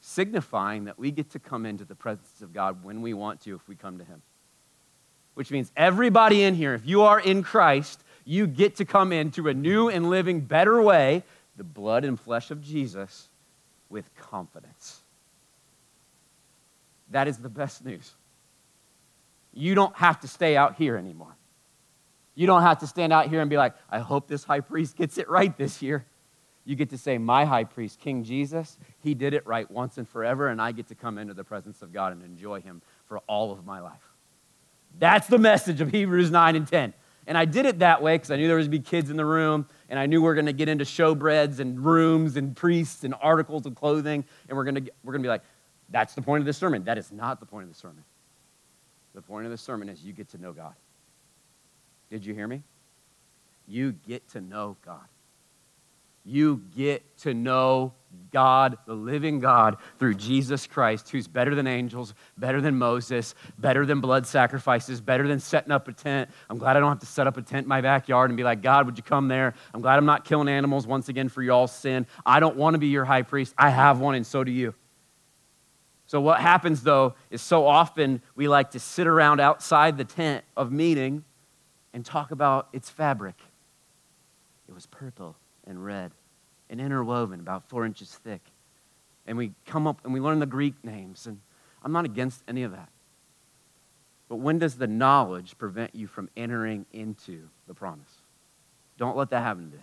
signifying 0.00 0.84
that 0.84 1.00
we 1.00 1.10
get 1.10 1.30
to 1.30 1.40
come 1.40 1.66
into 1.66 1.84
the 1.84 1.96
presence 1.96 2.42
of 2.42 2.52
God 2.52 2.84
when 2.84 3.02
we 3.02 3.12
want 3.12 3.40
to 3.42 3.56
if 3.56 3.68
we 3.68 3.74
come 3.74 3.98
to 3.98 4.04
him. 4.04 4.22
Which 5.34 5.50
means 5.50 5.72
everybody 5.76 6.44
in 6.44 6.54
here, 6.54 6.74
if 6.74 6.86
you 6.86 7.02
are 7.02 7.18
in 7.18 7.42
Christ, 7.42 8.04
you 8.24 8.46
get 8.46 8.76
to 8.76 8.84
come 8.84 9.12
into 9.12 9.48
a 9.48 9.54
new 9.54 9.88
and 9.88 10.08
living, 10.08 10.42
better 10.42 10.80
way, 10.80 11.24
the 11.56 11.64
blood 11.64 12.04
and 12.04 12.20
flesh 12.20 12.52
of 12.52 12.62
Jesus, 12.62 13.26
with 13.90 14.14
confidence. 14.14 15.00
That 17.10 17.26
is 17.26 17.38
the 17.38 17.48
best 17.48 17.84
news. 17.84 18.12
You 19.52 19.74
don't 19.74 19.96
have 19.96 20.20
to 20.20 20.28
stay 20.28 20.56
out 20.56 20.76
here 20.76 20.96
anymore. 20.96 21.34
You 22.34 22.46
don't 22.46 22.62
have 22.62 22.78
to 22.78 22.86
stand 22.86 23.12
out 23.12 23.28
here 23.28 23.40
and 23.40 23.50
be 23.50 23.56
like, 23.56 23.74
I 23.90 23.98
hope 23.98 24.26
this 24.26 24.44
high 24.44 24.60
priest 24.60 24.96
gets 24.96 25.18
it 25.18 25.28
right 25.28 25.56
this 25.56 25.82
year. 25.82 26.06
You 26.64 26.76
get 26.76 26.90
to 26.90 26.98
say, 26.98 27.18
My 27.18 27.44
high 27.44 27.64
priest, 27.64 27.98
King 28.00 28.24
Jesus, 28.24 28.78
he 29.00 29.14
did 29.14 29.34
it 29.34 29.46
right 29.46 29.68
once 29.70 29.98
and 29.98 30.08
forever, 30.08 30.48
and 30.48 30.60
I 30.60 30.72
get 30.72 30.88
to 30.88 30.94
come 30.94 31.18
into 31.18 31.34
the 31.34 31.44
presence 31.44 31.82
of 31.82 31.92
God 31.92 32.12
and 32.12 32.22
enjoy 32.22 32.60
him 32.60 32.82
for 33.06 33.18
all 33.20 33.52
of 33.52 33.66
my 33.66 33.80
life. 33.80 34.00
That's 34.98 35.26
the 35.26 35.38
message 35.38 35.80
of 35.80 35.90
Hebrews 35.90 36.30
9 36.30 36.56
and 36.56 36.66
10. 36.66 36.94
And 37.26 37.38
I 37.38 37.44
did 37.44 37.66
it 37.66 37.78
that 37.80 38.02
way 38.02 38.14
because 38.14 38.30
I 38.30 38.36
knew 38.36 38.48
there 38.48 38.56
was 38.56 38.66
going 38.66 38.78
to 38.78 38.84
be 38.84 38.90
kids 38.90 39.10
in 39.10 39.16
the 39.16 39.24
room, 39.24 39.66
and 39.88 39.98
I 39.98 40.06
knew 40.06 40.22
we 40.22 40.28
are 40.28 40.34
going 40.34 40.46
to 40.46 40.52
get 40.52 40.68
into 40.68 40.84
showbreads 40.84 41.60
and 41.60 41.84
rooms 41.84 42.36
and 42.36 42.56
priests 42.56 43.04
and 43.04 43.14
articles 43.20 43.64
of 43.66 43.74
clothing, 43.74 44.24
and 44.48 44.56
we're 44.56 44.64
going 44.64 44.84
to, 44.84 44.92
we're 45.04 45.12
going 45.12 45.22
to 45.22 45.26
be 45.26 45.30
like, 45.30 45.42
that's 45.88 46.14
the 46.14 46.22
point 46.22 46.40
of 46.40 46.46
the 46.46 46.52
sermon. 46.52 46.84
That 46.84 46.98
is 46.98 47.12
not 47.12 47.38
the 47.38 47.46
point 47.46 47.64
of 47.64 47.72
the 47.72 47.78
sermon. 47.78 48.02
The 49.14 49.22
point 49.22 49.44
of 49.44 49.52
the 49.52 49.58
sermon 49.58 49.88
is 49.88 50.02
you 50.02 50.12
get 50.12 50.30
to 50.30 50.38
know 50.38 50.52
God. 50.52 50.74
Did 52.12 52.26
you 52.26 52.34
hear 52.34 52.46
me? 52.46 52.62
You 53.66 53.92
get 53.92 54.28
to 54.32 54.42
know 54.42 54.76
God. 54.84 55.06
You 56.26 56.62
get 56.76 57.02
to 57.20 57.32
know 57.32 57.94
God, 58.30 58.76
the 58.86 58.92
living 58.92 59.40
God, 59.40 59.78
through 59.98 60.16
Jesus 60.16 60.66
Christ, 60.66 61.08
who's 61.08 61.26
better 61.26 61.54
than 61.54 61.66
angels, 61.66 62.12
better 62.36 62.60
than 62.60 62.76
Moses, 62.76 63.34
better 63.56 63.86
than 63.86 64.02
blood 64.02 64.26
sacrifices, 64.26 65.00
better 65.00 65.26
than 65.26 65.40
setting 65.40 65.72
up 65.72 65.88
a 65.88 65.92
tent. 65.94 66.28
I'm 66.50 66.58
glad 66.58 66.76
I 66.76 66.80
don't 66.80 66.90
have 66.90 66.98
to 66.98 67.06
set 67.06 67.26
up 67.26 67.38
a 67.38 67.42
tent 67.42 67.64
in 67.64 67.68
my 67.68 67.80
backyard 67.80 68.28
and 68.28 68.36
be 68.36 68.44
like, 68.44 68.60
God, 68.60 68.84
would 68.84 68.98
you 68.98 69.02
come 69.02 69.28
there? 69.28 69.54
I'm 69.72 69.80
glad 69.80 69.96
I'm 69.96 70.04
not 70.04 70.26
killing 70.26 70.48
animals 70.48 70.86
once 70.86 71.08
again 71.08 71.30
for 71.30 71.42
y'all's 71.42 71.72
sin. 71.72 72.06
I 72.26 72.40
don't 72.40 72.56
want 72.56 72.74
to 72.74 72.78
be 72.78 72.88
your 72.88 73.06
high 73.06 73.22
priest. 73.22 73.54
I 73.56 73.70
have 73.70 74.00
one, 74.00 74.16
and 74.16 74.26
so 74.26 74.44
do 74.44 74.52
you. 74.52 74.74
So, 76.04 76.20
what 76.20 76.42
happens 76.42 76.82
though 76.82 77.14
is 77.30 77.40
so 77.40 77.66
often 77.66 78.20
we 78.34 78.48
like 78.48 78.72
to 78.72 78.80
sit 78.80 79.06
around 79.06 79.40
outside 79.40 79.96
the 79.96 80.04
tent 80.04 80.44
of 80.58 80.70
meeting 80.70 81.24
and 81.92 82.04
talk 82.04 82.30
about 82.30 82.68
its 82.72 82.90
fabric. 82.90 83.36
It 84.68 84.74
was 84.74 84.86
purple 84.86 85.36
and 85.66 85.84
red 85.84 86.12
and 86.70 86.80
interwoven, 86.80 87.40
about 87.40 87.68
four 87.68 87.84
inches 87.84 88.14
thick. 88.24 88.40
And 89.26 89.36
we 89.36 89.52
come 89.66 89.86
up 89.86 90.00
and 90.04 90.12
we 90.12 90.20
learn 90.20 90.40
the 90.40 90.46
Greek 90.46 90.74
names, 90.82 91.26
and 91.26 91.40
I'm 91.82 91.92
not 91.92 92.04
against 92.04 92.42
any 92.48 92.62
of 92.62 92.72
that. 92.72 92.88
But 94.28 94.36
when 94.36 94.58
does 94.58 94.76
the 94.76 94.86
knowledge 94.86 95.58
prevent 95.58 95.94
you 95.94 96.06
from 96.06 96.30
entering 96.36 96.86
into 96.92 97.48
the 97.66 97.74
promise? 97.74 98.22
Don't 98.96 99.16
let 99.16 99.30
that 99.30 99.42
happen 99.42 99.70
today. 99.70 99.82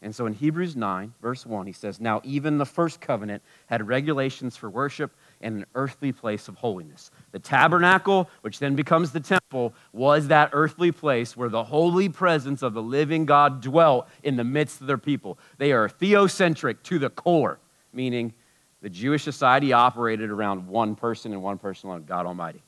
And 0.00 0.14
so 0.14 0.26
in 0.26 0.32
Hebrews 0.32 0.76
9, 0.76 1.14
verse 1.20 1.44
1, 1.44 1.66
he 1.66 1.72
says, 1.72 2.00
Now 2.00 2.20
even 2.22 2.58
the 2.58 2.66
first 2.66 3.00
covenant 3.00 3.42
had 3.66 3.88
regulations 3.88 4.56
for 4.56 4.70
worship 4.70 5.12
and 5.40 5.56
an 5.56 5.66
earthly 5.74 6.12
place 6.12 6.48
of 6.48 6.56
holiness. 6.56 7.10
The 7.32 7.38
tabernacle, 7.38 8.28
which 8.40 8.58
then 8.58 8.74
becomes 8.74 9.12
the 9.12 9.20
temple, 9.20 9.74
was 9.92 10.28
that 10.28 10.50
earthly 10.52 10.92
place 10.92 11.36
where 11.36 11.48
the 11.48 11.64
holy 11.64 12.08
presence 12.08 12.62
of 12.62 12.74
the 12.74 12.82
living 12.82 13.24
God 13.24 13.60
dwelt 13.60 14.08
in 14.22 14.36
the 14.36 14.44
midst 14.44 14.80
of 14.80 14.86
their 14.86 14.98
people. 14.98 15.38
They 15.58 15.72
are 15.72 15.88
theocentric 15.88 16.82
to 16.84 16.98
the 16.98 17.10
core, 17.10 17.58
meaning 17.92 18.34
the 18.82 18.90
Jewish 18.90 19.22
society 19.22 19.72
operated 19.72 20.30
around 20.30 20.66
one 20.66 20.94
person 20.94 21.32
and 21.32 21.42
one 21.42 21.58
person 21.58 21.88
alone, 21.88 22.04
God 22.04 22.26
Almighty. 22.26 22.62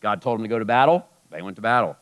God 0.00 0.20
told 0.20 0.38
them 0.38 0.44
to 0.44 0.48
go 0.48 0.58
to 0.58 0.64
battle, 0.64 1.06
they 1.30 1.42
went 1.42 1.56
to 1.56 1.62
battle. 1.62 1.96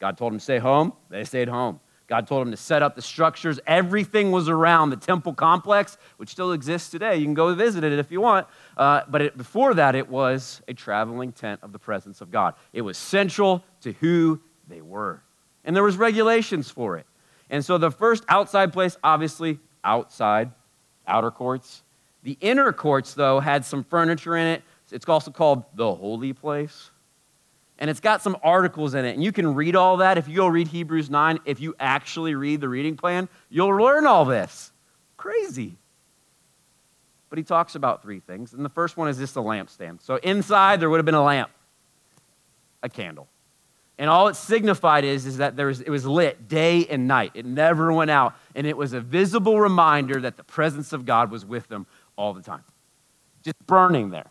God 0.00 0.18
told 0.18 0.32
them 0.32 0.38
to 0.38 0.44
stay 0.44 0.58
home, 0.58 0.92
they 1.08 1.24
stayed 1.24 1.48
home. 1.48 1.80
God 2.14 2.28
told 2.28 2.46
him 2.46 2.52
to 2.52 2.56
set 2.56 2.80
up 2.80 2.94
the 2.94 3.02
structures. 3.02 3.58
Everything 3.66 4.30
was 4.30 4.48
around 4.48 4.90
the 4.90 4.96
temple 4.96 5.34
complex, 5.34 5.98
which 6.16 6.28
still 6.28 6.52
exists 6.52 6.88
today. 6.88 7.16
You 7.16 7.24
can 7.24 7.34
go 7.34 7.52
visit 7.56 7.82
it 7.82 7.92
if 7.98 8.12
you 8.12 8.20
want. 8.20 8.46
Uh, 8.76 9.00
but 9.08 9.20
it, 9.20 9.36
before 9.36 9.74
that, 9.74 9.96
it 9.96 10.08
was 10.08 10.62
a 10.68 10.74
traveling 10.74 11.32
tent 11.32 11.58
of 11.64 11.72
the 11.72 11.78
presence 11.80 12.20
of 12.20 12.30
God. 12.30 12.54
It 12.72 12.82
was 12.82 12.96
central 12.96 13.64
to 13.80 13.94
who 13.94 14.40
they 14.68 14.80
were. 14.80 15.22
And 15.64 15.74
there 15.74 15.82
was 15.82 15.96
regulations 15.96 16.70
for 16.70 16.98
it. 16.98 17.06
And 17.50 17.64
so 17.64 17.78
the 17.78 17.90
first 17.90 18.22
outside 18.28 18.72
place, 18.72 18.96
obviously, 19.02 19.58
outside, 19.82 20.52
outer 21.08 21.32
courts. 21.32 21.82
The 22.22 22.38
inner 22.40 22.72
courts, 22.72 23.14
though, 23.14 23.40
had 23.40 23.64
some 23.64 23.82
furniture 23.82 24.36
in 24.36 24.46
it. 24.46 24.62
It's 24.92 25.08
also 25.08 25.32
called 25.32 25.64
the 25.74 25.92
holy 25.92 26.32
place 26.32 26.90
and 27.78 27.90
it's 27.90 28.00
got 28.00 28.22
some 28.22 28.36
articles 28.42 28.94
in 28.94 29.04
it. 29.04 29.14
And 29.14 29.24
you 29.24 29.32
can 29.32 29.54
read 29.54 29.74
all 29.74 29.98
that. 29.98 30.16
If 30.16 30.28
you 30.28 30.36
go 30.36 30.46
read 30.46 30.68
Hebrews 30.68 31.10
9, 31.10 31.40
if 31.44 31.60
you 31.60 31.74
actually 31.80 32.34
read 32.34 32.60
the 32.60 32.68
reading 32.68 32.96
plan, 32.96 33.28
you'll 33.48 33.76
learn 33.76 34.06
all 34.06 34.24
this. 34.24 34.72
Crazy. 35.16 35.76
But 37.30 37.38
he 37.38 37.44
talks 37.44 37.74
about 37.74 38.02
three 38.02 38.20
things. 38.20 38.52
And 38.52 38.64
the 38.64 38.70
first 38.70 38.96
one 38.96 39.08
is 39.08 39.18
just 39.18 39.36
a 39.36 39.40
lampstand. 39.40 40.02
So 40.02 40.16
inside, 40.16 40.78
there 40.78 40.88
would 40.88 40.98
have 40.98 41.04
been 41.04 41.16
a 41.16 41.24
lamp, 41.24 41.50
a 42.82 42.88
candle. 42.88 43.28
And 43.98 44.10
all 44.10 44.28
it 44.28 44.34
signified 44.34 45.04
is, 45.04 45.26
is 45.26 45.38
that 45.38 45.56
there 45.56 45.66
was, 45.66 45.80
it 45.80 45.90
was 45.90 46.04
lit 46.04 46.48
day 46.48 46.86
and 46.86 47.08
night. 47.08 47.32
It 47.34 47.44
never 47.44 47.92
went 47.92 48.10
out. 48.10 48.34
And 48.54 48.66
it 48.66 48.76
was 48.76 48.92
a 48.92 49.00
visible 49.00 49.60
reminder 49.60 50.20
that 50.20 50.36
the 50.36 50.44
presence 50.44 50.92
of 50.92 51.06
God 51.06 51.30
was 51.30 51.44
with 51.44 51.68
them 51.68 51.86
all 52.16 52.34
the 52.34 52.42
time. 52.42 52.62
Just 53.42 53.56
burning 53.66 54.10
there. 54.10 54.30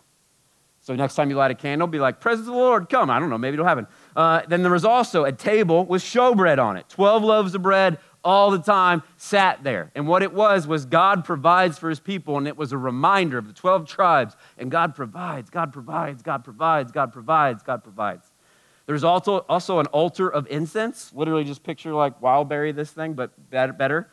So 0.84 0.94
next 0.96 1.16
time 1.16 1.30
you 1.30 1.38
light 1.38 1.50
a 1.50 1.56
candle, 1.56 1.88
be 1.88 2.00
like, 2.00 2.20
Presence 2.20 2.48
of 2.48 2.54
the 2.54 2.60
Lord, 2.60 2.90
come. 2.90 3.10
I 3.10 3.18
don't 3.18 3.30
know, 3.30 3.38
maybe 3.38 3.54
it'll 3.56 3.66
happen. 3.66 3.88
Uh, 4.16 4.42
then 4.48 4.64
there 4.64 4.72
was 4.72 4.84
also 4.84 5.24
a 5.24 5.32
table 5.32 5.86
with 5.86 6.04
showbread 6.04 6.62
on 6.64 6.76
it 6.78 6.88
12 6.90 7.24
loaves 7.24 7.56
of 7.56 7.62
bread 7.62 7.98
all 8.22 8.52
the 8.52 8.60
time 8.60 9.02
sat 9.16 9.64
there. 9.64 9.92
And 9.96 10.08
what 10.08 10.24
it 10.24 10.34
was, 10.34 10.68
was 10.68 10.86
God 10.86 11.24
provides 11.24 11.78
for 11.78 11.90
his 11.90 12.00
people, 12.00 12.38
and 12.38 12.48
it 12.48 12.58
was 12.58 12.74
a 12.74 12.78
reminder 12.78 13.38
of 13.38 13.48
the 13.48 13.54
12 13.54 13.88
tribes. 13.88 14.36
And 14.58 14.70
God 14.70 14.94
provides, 14.94 15.50
God 15.50 15.74
provides, 15.74 16.22
God 16.22 16.44
provides, 16.44 16.92
God 16.92 17.14
provides, 17.14 17.64
God 17.64 17.84
provides. 17.84 18.32
There's 18.86 19.06
also, 19.06 19.40
also 19.50 19.80
an 19.80 19.86
altar 19.88 20.28
of 20.28 20.48
incense. 20.48 21.14
Literally, 21.14 21.46
just 21.46 21.64
picture 21.64 21.94
like 21.94 22.20
wildberry 22.20 22.76
this 22.76 22.92
thing, 22.92 23.14
but 23.14 23.32
better. 23.50 24.10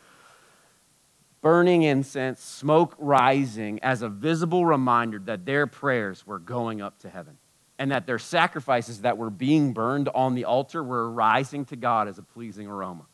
Burning 1.41 1.83
incense, 1.83 2.41
smoke 2.41 2.95
rising 2.99 3.79
as 3.81 4.01
a 4.01 4.09
visible 4.09 4.65
reminder 4.65 5.19
that 5.19 5.45
their 5.45 5.67
prayers 5.67 6.25
were 6.25 6.39
going 6.39 6.81
up 6.81 6.99
to 6.99 7.09
heaven 7.09 7.37
and 7.79 7.91
that 7.91 8.05
their 8.05 8.19
sacrifices 8.19 9.01
that 9.01 9.17
were 9.17 9.31
being 9.31 9.73
burned 9.73 10.07
on 10.13 10.35
the 10.35 10.45
altar 10.45 10.83
were 10.83 11.09
rising 11.09 11.65
to 11.65 11.75
God 11.75 12.07
as 12.07 12.19
a 12.19 12.23
pleasing 12.23 12.67
aroma. 12.67 13.07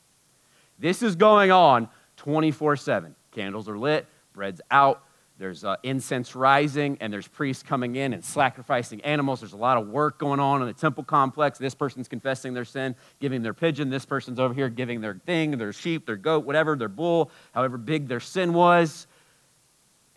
This 0.77 1.01
is 1.01 1.15
going 1.15 1.51
on 1.51 1.87
24 2.17 2.75
7. 2.75 3.15
Candles 3.31 3.69
are 3.69 3.77
lit, 3.77 4.05
bread's 4.33 4.61
out, 4.69 5.03
there's 5.39 5.63
uh, 5.63 5.75
incense 5.83 6.35
rising, 6.35 6.97
and 6.99 7.13
there's 7.13 7.27
priests 7.27 7.61
coming 7.61 7.95
in 7.95 8.13
and 8.13 8.25
sacrificing 8.25 9.01
animals. 9.01 9.39
There's 9.39 9.53
a 9.53 9.57
lot 9.57 9.77
of 9.77 9.87
work 9.87 10.17
going 10.17 10.39
on 10.39 10.61
in 10.61 10.67
the 10.67 10.73
temple 10.73 11.03
complex. 11.03 11.59
This 11.59 11.75
person's 11.75 12.07
confessing 12.07 12.55
their 12.55 12.65
sin, 12.65 12.95
giving 13.19 13.43
their 13.43 13.53
pigeon. 13.53 13.89
This 13.91 14.05
person's 14.05 14.39
over 14.39 14.53
here 14.53 14.67
giving 14.67 14.99
their 14.99 15.21
thing, 15.25 15.57
their 15.57 15.73
sheep, 15.73 16.07
their 16.07 16.15
goat, 16.15 16.43
whatever, 16.43 16.75
their 16.75 16.89
bull, 16.89 17.29
however 17.53 17.77
big 17.77 18.07
their 18.07 18.19
sin 18.19 18.53
was. 18.53 19.05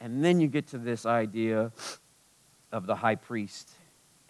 And 0.00 0.24
then 0.24 0.40
you 0.40 0.48
get 0.48 0.68
to 0.68 0.78
this 0.78 1.04
idea 1.04 1.70
of 2.72 2.86
the 2.86 2.94
high 2.94 3.16
priest, 3.16 3.70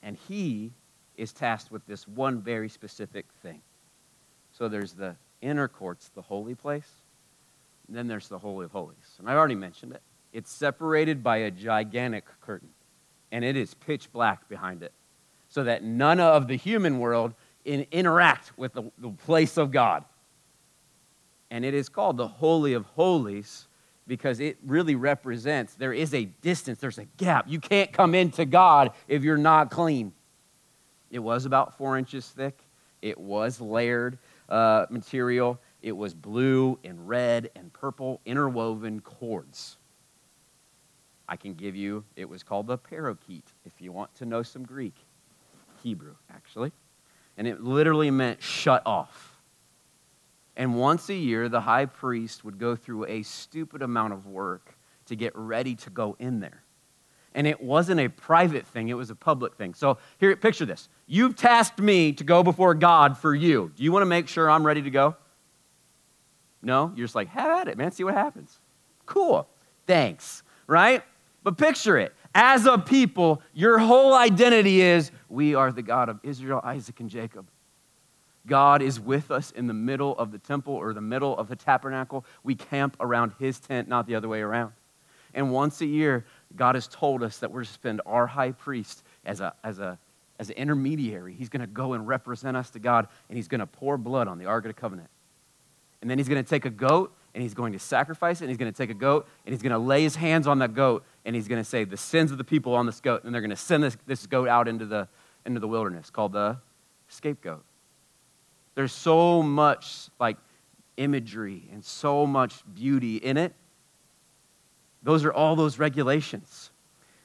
and 0.02 0.16
he 0.28 0.72
is 1.16 1.32
tasked 1.32 1.70
with 1.70 1.86
this 1.86 2.08
one 2.08 2.40
very 2.40 2.68
specific 2.68 3.26
thing. 3.42 3.60
So 4.52 4.68
there's 4.68 4.94
the 4.94 5.14
inner 5.40 5.68
courts, 5.68 6.10
the 6.14 6.22
holy 6.22 6.56
place, 6.56 6.90
and 7.86 7.96
then 7.96 8.08
there's 8.08 8.26
the 8.26 8.38
Holy 8.38 8.64
of 8.64 8.72
Holies. 8.72 8.96
And 9.18 9.28
I've 9.28 9.36
already 9.36 9.54
mentioned 9.54 9.92
it. 9.92 10.02
It's 10.32 10.50
separated 10.50 11.22
by 11.22 11.38
a 11.38 11.50
gigantic 11.50 12.24
curtain, 12.40 12.68
and 13.32 13.44
it 13.44 13.56
is 13.56 13.74
pitch 13.74 14.12
black 14.12 14.48
behind 14.48 14.82
it, 14.82 14.92
so 15.48 15.64
that 15.64 15.82
none 15.82 16.20
of 16.20 16.46
the 16.46 16.56
human 16.56 16.98
world 16.98 17.34
in, 17.64 17.86
interact 17.90 18.56
with 18.56 18.72
the, 18.72 18.84
the 18.98 19.10
place 19.10 19.56
of 19.56 19.70
God. 19.70 20.04
And 21.50 21.64
it 21.64 21.74
is 21.74 21.88
called 21.88 22.16
the 22.16 22.28
Holy 22.28 22.74
of 22.74 22.84
Holies 22.86 23.66
because 24.06 24.40
it 24.40 24.56
really 24.66 24.94
represents 24.94 25.74
there 25.74 25.92
is 25.92 26.14
a 26.14 26.24
distance, 26.24 26.78
there's 26.80 26.98
a 26.98 27.06
gap. 27.16 27.46
You 27.48 27.60
can't 27.60 27.92
come 27.92 28.14
into 28.14 28.44
God 28.44 28.92
if 29.08 29.22
you're 29.22 29.36
not 29.36 29.70
clean. 29.70 30.12
It 31.10 31.18
was 31.18 31.44
about 31.44 31.76
four 31.76 31.98
inches 31.98 32.28
thick, 32.28 32.58
it 33.02 33.18
was 33.18 33.60
layered 33.60 34.18
uh, 34.48 34.86
material, 34.90 35.58
it 35.82 35.92
was 35.92 36.14
blue 36.14 36.78
and 36.84 37.08
red 37.08 37.50
and 37.56 37.72
purple 37.72 38.20
interwoven 38.24 39.00
cords. 39.00 39.76
I 41.30 41.36
can 41.36 41.54
give 41.54 41.76
you, 41.76 42.04
it 42.16 42.28
was 42.28 42.42
called 42.42 42.66
the 42.66 42.76
parochet, 42.76 43.44
if 43.64 43.80
you 43.80 43.92
want 43.92 44.12
to 44.16 44.26
know 44.26 44.42
some 44.42 44.64
Greek, 44.64 44.96
Hebrew, 45.80 46.16
actually. 46.28 46.72
And 47.38 47.46
it 47.46 47.62
literally 47.62 48.10
meant 48.10 48.42
shut 48.42 48.82
off. 48.84 49.38
And 50.56 50.74
once 50.74 51.08
a 51.08 51.14
year, 51.14 51.48
the 51.48 51.60
high 51.60 51.86
priest 51.86 52.44
would 52.44 52.58
go 52.58 52.74
through 52.74 53.06
a 53.06 53.22
stupid 53.22 53.80
amount 53.80 54.12
of 54.12 54.26
work 54.26 54.74
to 55.06 55.14
get 55.14 55.32
ready 55.36 55.76
to 55.76 55.90
go 55.90 56.16
in 56.18 56.40
there. 56.40 56.64
And 57.32 57.46
it 57.46 57.62
wasn't 57.62 58.00
a 58.00 58.08
private 58.08 58.66
thing, 58.66 58.88
it 58.88 58.94
was 58.94 59.10
a 59.10 59.14
public 59.14 59.54
thing. 59.54 59.74
So 59.74 59.98
here, 60.18 60.34
picture 60.34 60.66
this. 60.66 60.88
You've 61.06 61.36
tasked 61.36 61.78
me 61.78 62.12
to 62.14 62.24
go 62.24 62.42
before 62.42 62.74
God 62.74 63.16
for 63.16 63.32
you. 63.32 63.70
Do 63.76 63.84
you 63.84 63.92
want 63.92 64.02
to 64.02 64.06
make 64.06 64.26
sure 64.26 64.50
I'm 64.50 64.66
ready 64.66 64.82
to 64.82 64.90
go? 64.90 65.14
No? 66.60 66.92
You're 66.96 67.06
just 67.06 67.14
like, 67.14 67.28
have 67.28 67.60
at 67.60 67.68
it, 67.68 67.78
man. 67.78 67.92
See 67.92 68.02
what 68.02 68.14
happens. 68.14 68.58
Cool. 69.06 69.48
Thanks. 69.86 70.42
Right? 70.66 71.04
But 71.42 71.56
picture 71.56 71.98
it. 71.98 72.14
As 72.34 72.66
a 72.66 72.78
people, 72.78 73.42
your 73.52 73.78
whole 73.78 74.14
identity 74.14 74.82
is 74.82 75.10
we 75.28 75.54
are 75.54 75.72
the 75.72 75.82
God 75.82 76.08
of 76.08 76.20
Israel, 76.22 76.60
Isaac, 76.62 77.00
and 77.00 77.08
Jacob. 77.10 77.48
God 78.46 78.82
is 78.82 78.98
with 78.98 79.30
us 79.30 79.50
in 79.50 79.66
the 79.66 79.74
middle 79.74 80.16
of 80.18 80.32
the 80.32 80.38
temple 80.38 80.74
or 80.74 80.92
the 80.92 81.00
middle 81.00 81.36
of 81.36 81.48
the 81.48 81.56
tabernacle. 81.56 82.24
We 82.42 82.54
camp 82.54 82.96
around 83.00 83.32
his 83.38 83.58
tent, 83.58 83.88
not 83.88 84.06
the 84.06 84.14
other 84.14 84.28
way 84.28 84.40
around. 84.40 84.72
And 85.34 85.52
once 85.52 85.80
a 85.80 85.86
year, 85.86 86.24
God 86.56 86.74
has 86.74 86.88
told 86.88 87.22
us 87.22 87.38
that 87.38 87.52
we're 87.52 87.64
to 87.64 87.70
spend 87.70 88.00
our 88.06 88.26
high 88.26 88.52
priest 88.52 89.02
as, 89.24 89.40
a, 89.40 89.54
as, 89.62 89.78
a, 89.78 89.98
as 90.38 90.50
an 90.50 90.56
intermediary. 90.56 91.34
He's 91.34 91.48
going 91.48 91.60
to 91.60 91.66
go 91.66 91.92
and 91.92 92.06
represent 92.06 92.56
us 92.56 92.70
to 92.70 92.78
God, 92.78 93.06
and 93.28 93.36
he's 93.36 93.48
going 93.48 93.60
to 93.60 93.66
pour 93.66 93.96
blood 93.96 94.26
on 94.26 94.38
the 94.38 94.46
Ark 94.46 94.64
of 94.64 94.70
the 94.70 94.80
Covenant. 94.80 95.08
And 96.00 96.10
then 96.10 96.18
he's 96.18 96.28
going 96.28 96.42
to 96.42 96.48
take 96.48 96.64
a 96.64 96.70
goat 96.70 97.14
and 97.34 97.42
he's 97.42 97.54
going 97.54 97.72
to 97.72 97.78
sacrifice 97.78 98.40
it, 98.40 98.44
and 98.44 98.50
he's 98.50 98.58
going 98.58 98.72
to 98.72 98.76
take 98.76 98.90
a 98.90 98.94
goat, 98.94 99.28
and 99.46 99.52
he's 99.52 99.62
going 99.62 99.72
to 99.72 99.78
lay 99.78 100.02
his 100.02 100.16
hands 100.16 100.46
on 100.46 100.58
that 100.58 100.74
goat, 100.74 101.04
and 101.24 101.34
he's 101.36 101.48
going 101.48 101.62
to 101.62 101.68
say, 101.68 101.84
The 101.84 101.96
sins 101.96 102.32
of 102.32 102.38
the 102.38 102.44
people 102.44 102.74
on 102.74 102.86
this 102.86 103.00
goat, 103.00 103.24
and 103.24 103.34
they're 103.34 103.42
going 103.42 103.50
to 103.50 103.56
send 103.56 103.82
this, 103.82 103.96
this 104.06 104.26
goat 104.26 104.48
out 104.48 104.68
into 104.68 104.86
the, 104.86 105.08
into 105.46 105.60
the 105.60 105.68
wilderness 105.68 106.10
called 106.10 106.32
the 106.32 106.58
scapegoat. 107.08 107.64
There's 108.74 108.92
so 108.92 109.42
much 109.42 110.08
like 110.18 110.36
imagery 110.96 111.68
and 111.72 111.84
so 111.84 112.26
much 112.26 112.62
beauty 112.74 113.16
in 113.16 113.36
it. 113.36 113.54
Those 115.02 115.24
are 115.24 115.32
all 115.32 115.56
those 115.56 115.78
regulations. 115.78 116.70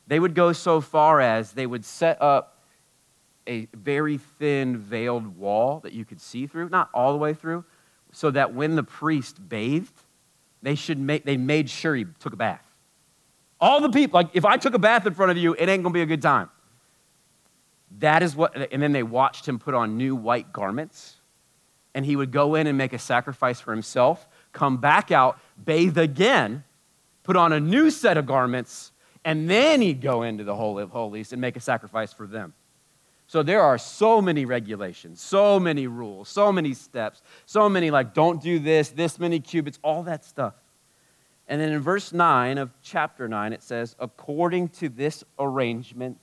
They 0.07 0.19
would 0.19 0.35
go 0.35 0.53
so 0.53 0.81
far 0.81 1.19
as 1.19 1.51
they 1.51 1.65
would 1.65 1.83
set 1.83 2.21
up 2.21 2.59
a 3.47 3.67
very 3.73 4.17
thin 4.17 4.77
veiled 4.77 5.37
wall 5.37 5.79
that 5.81 5.93
you 5.93 6.05
could 6.05 6.21
see 6.21 6.47
through, 6.47 6.69
not 6.69 6.89
all 6.93 7.11
the 7.11 7.17
way 7.17 7.33
through, 7.33 7.63
so 8.11 8.31
that 8.31 8.53
when 8.53 8.75
the 8.75 8.83
priest 8.83 9.49
bathed, 9.49 9.93
they 10.61 10.75
should 10.75 10.99
make 10.99 11.25
they 11.25 11.37
made 11.37 11.69
sure 11.69 11.95
he 11.95 12.05
took 12.19 12.33
a 12.33 12.37
bath. 12.37 12.63
All 13.59 13.81
the 13.81 13.89
people, 13.89 14.19
like 14.19 14.29
if 14.33 14.45
I 14.45 14.57
took 14.57 14.73
a 14.73 14.79
bath 14.79 15.05
in 15.05 15.13
front 15.13 15.31
of 15.31 15.37
you, 15.37 15.55
it 15.57 15.69
ain't 15.69 15.83
gonna 15.83 15.93
be 15.93 16.01
a 16.01 16.05
good 16.05 16.21
time. 16.21 16.49
That 17.99 18.23
is 18.23 18.35
what, 18.35 18.55
and 18.73 18.81
then 18.81 18.91
they 18.91 19.03
watched 19.03 19.47
him 19.47 19.59
put 19.59 19.73
on 19.73 19.97
new 19.97 20.15
white 20.15 20.51
garments, 20.51 21.15
and 21.93 22.05
he 22.05 22.15
would 22.15 22.31
go 22.31 22.55
in 22.55 22.67
and 22.67 22.77
make 22.77 22.93
a 22.93 22.99
sacrifice 22.99 23.61
for 23.61 23.71
himself, 23.71 24.27
come 24.51 24.77
back 24.77 25.11
out, 25.11 25.39
bathe 25.63 25.97
again, 25.97 26.63
put 27.23 27.37
on 27.37 27.53
a 27.53 27.59
new 27.59 27.89
set 27.89 28.17
of 28.17 28.25
garments, 28.25 28.91
and 29.23 29.49
then 29.49 29.81
he'd 29.81 30.01
go 30.01 30.23
into 30.23 30.43
the 30.43 30.55
Holy 30.55 30.83
of 30.83 30.89
Holies 30.89 31.31
and 31.31 31.41
make 31.41 31.55
a 31.55 31.61
sacrifice 31.61 32.11
for 32.11 32.27
them. 32.27 32.53
So 33.27 33.41
there 33.41 33.61
are 33.61 33.77
so 33.77 34.21
many 34.21 34.45
regulations, 34.45 35.19
so 35.19 35.59
many 35.59 35.87
rules, 35.87 36.29
so 36.29 36.51
many 36.51 36.73
steps, 36.73 37.21
so 37.45 37.67
many 37.67 37.89
like 37.89 38.13
don't 38.13 38.41
do 38.41 38.59
this, 38.59 38.89
this 38.89 39.19
many 39.19 39.39
cubits, 39.39 39.79
all 39.83 40.03
that 40.03 40.23
stuff. 40.23 40.53
And 41.47 41.61
then 41.61 41.71
in 41.71 41.79
verse 41.79 42.11
9 42.11 42.57
of 42.57 42.71
chapter 42.81 43.27
9, 43.27 43.53
it 43.53 43.63
says, 43.63 43.95
according 43.99 44.69
to 44.69 44.89
this 44.89 45.23
arrangement, 45.37 46.17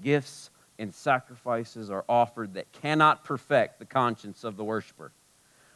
gifts 0.00 0.50
and 0.78 0.94
sacrifices 0.94 1.90
are 1.90 2.04
offered 2.08 2.54
that 2.54 2.72
cannot 2.72 3.24
perfect 3.24 3.78
the 3.78 3.84
conscience 3.84 4.44
of 4.44 4.56
the 4.56 4.64
worshiper, 4.64 5.12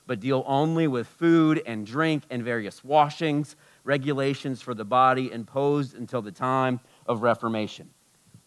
but 0.06 0.20
deal 0.20 0.44
only 0.46 0.86
with 0.86 1.06
food 1.06 1.62
and 1.66 1.86
drink 1.86 2.22
and 2.30 2.42
various 2.42 2.82
washings, 2.82 3.56
regulations 3.84 4.62
for 4.62 4.74
the 4.74 4.84
body 4.84 5.30
imposed 5.30 5.94
until 5.94 6.22
the 6.22 6.32
time 6.32 6.80
of 7.06 7.22
Reformation. 7.22 7.90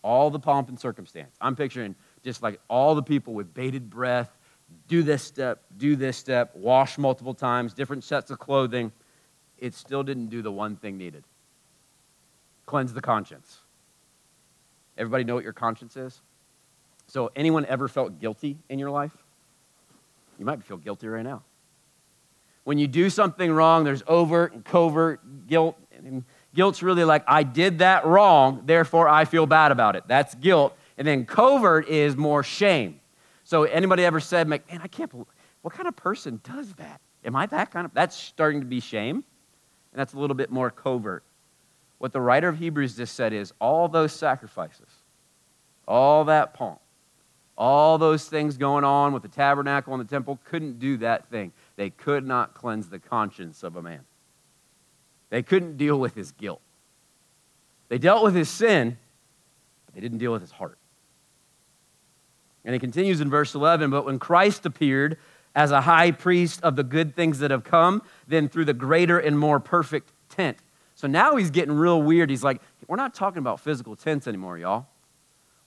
All 0.01 0.29
the 0.29 0.39
pomp 0.39 0.69
and 0.69 0.79
circumstance. 0.79 1.35
I'm 1.41 1.55
picturing 1.55 1.95
just 2.23 2.41
like 2.43 2.59
all 2.67 2.95
the 2.95 3.03
people 3.03 3.33
with 3.33 3.53
bated 3.53 3.89
breath 3.89 4.35
do 4.87 5.01
this 5.01 5.23
step, 5.23 5.63
do 5.77 5.95
this 5.95 6.17
step, 6.17 6.55
wash 6.55 6.97
multiple 6.97 7.33
times, 7.33 7.73
different 7.73 8.03
sets 8.03 8.29
of 8.29 8.39
clothing. 8.39 8.91
It 9.57 9.73
still 9.73 10.03
didn't 10.03 10.27
do 10.27 10.41
the 10.41 10.51
one 10.51 10.75
thing 10.75 10.97
needed 10.97 11.23
cleanse 12.69 12.93
the 12.93 13.01
conscience. 13.01 13.57
Everybody 14.95 15.23
know 15.23 15.33
what 15.33 15.43
your 15.43 15.53
conscience 15.53 15.97
is? 15.97 16.21
So, 17.07 17.31
anyone 17.35 17.65
ever 17.65 17.87
felt 17.87 18.19
guilty 18.19 18.59
in 18.69 18.77
your 18.77 18.91
life? 18.91 19.17
You 20.37 20.45
might 20.45 20.63
feel 20.63 20.77
guilty 20.77 21.07
right 21.07 21.23
now. 21.23 21.41
When 22.65 22.77
you 22.77 22.87
do 22.87 23.09
something 23.09 23.51
wrong, 23.51 23.85
there's 23.85 24.03
overt 24.05 24.53
and 24.53 24.63
covert 24.63 25.47
guilt. 25.47 25.75
And 25.97 26.23
guilt's 26.53 26.83
really 26.83 27.03
like, 27.03 27.23
I 27.27 27.41
did 27.41 27.79
that 27.79 28.05
wrong, 28.05 28.61
therefore 28.65 29.09
I 29.09 29.25
feel 29.25 29.47
bad 29.47 29.71
about 29.71 29.95
it. 29.95 30.03
That's 30.07 30.35
guilt. 30.35 30.77
And 30.99 31.07
then 31.07 31.25
covert 31.25 31.87
is 31.87 32.15
more 32.15 32.43
shame. 32.43 32.99
So, 33.45 33.63
anybody 33.63 34.05
ever 34.05 34.19
said, 34.19 34.47
man, 34.47 34.59
I 34.69 34.87
can't 34.87 35.09
believe, 35.09 35.25
what 35.61 35.73
kind 35.73 35.87
of 35.87 35.95
person 35.95 36.39
does 36.43 36.73
that? 36.73 37.01
Am 37.25 37.35
I 37.35 37.45
that 37.47 37.71
kind 37.71 37.85
of, 37.85 37.93
that's 37.93 38.15
starting 38.15 38.59
to 38.59 38.67
be 38.67 38.79
shame. 38.79 39.15
And 39.15 39.99
that's 39.99 40.13
a 40.13 40.19
little 40.19 40.35
bit 40.35 40.51
more 40.51 40.69
covert. 40.69 41.23
What 41.97 42.13
the 42.13 42.21
writer 42.21 42.47
of 42.47 42.57
Hebrews 42.57 42.95
just 42.95 43.15
said 43.15 43.33
is 43.33 43.53
all 43.59 43.87
those 43.87 44.11
sacrifices, 44.11 44.87
all 45.87 46.25
that 46.25 46.53
pomp, 46.53 46.79
all 47.57 47.97
those 47.97 48.27
things 48.27 48.55
going 48.55 48.83
on 48.83 49.11
with 49.13 49.21
the 49.21 49.29
tabernacle 49.29 49.93
and 49.93 50.01
the 50.01 50.09
temple 50.09 50.39
couldn't 50.45 50.79
do 50.79 50.97
that 50.97 51.29
thing. 51.29 51.51
They 51.75 51.89
could 51.89 52.25
not 52.25 52.53
cleanse 52.53 52.89
the 52.89 52.99
conscience 52.99 53.63
of 53.63 53.75
a 53.75 53.81
man. 53.81 54.01
They 55.29 55.43
couldn't 55.43 55.77
deal 55.77 55.99
with 55.99 56.15
his 56.15 56.31
guilt. 56.31 56.61
They 57.89 57.97
dealt 57.97 58.23
with 58.23 58.35
his 58.35 58.49
sin, 58.49 58.97
but 59.85 59.95
they 59.95 60.01
didn't 60.01 60.19
deal 60.19 60.31
with 60.31 60.41
his 60.41 60.51
heart. 60.51 60.78
And 62.65 62.75
it 62.75 62.79
continues 62.79 63.21
in 63.21 63.29
verse 63.29 63.55
11 63.55 63.89
But 63.89 64.05
when 64.05 64.19
Christ 64.19 64.65
appeared 64.65 65.17
as 65.55 65.71
a 65.71 65.81
high 65.81 66.11
priest 66.11 66.61
of 66.63 66.75
the 66.75 66.83
good 66.83 67.15
things 67.15 67.39
that 67.39 67.51
have 67.51 67.63
come, 67.63 68.01
then 68.27 68.49
through 68.49 68.65
the 68.65 68.73
greater 68.73 69.17
and 69.17 69.37
more 69.37 69.59
perfect 69.59 70.11
tent. 70.29 70.57
So 70.95 71.07
now 71.07 71.35
he's 71.35 71.49
getting 71.49 71.73
real 71.73 72.01
weird. 72.01 72.29
He's 72.29 72.43
like, 72.43 72.61
We're 72.87 72.97
not 72.97 73.13
talking 73.13 73.39
about 73.39 73.59
physical 73.59 73.95
tents 73.95 74.27
anymore, 74.27 74.57
y'all. 74.57 74.87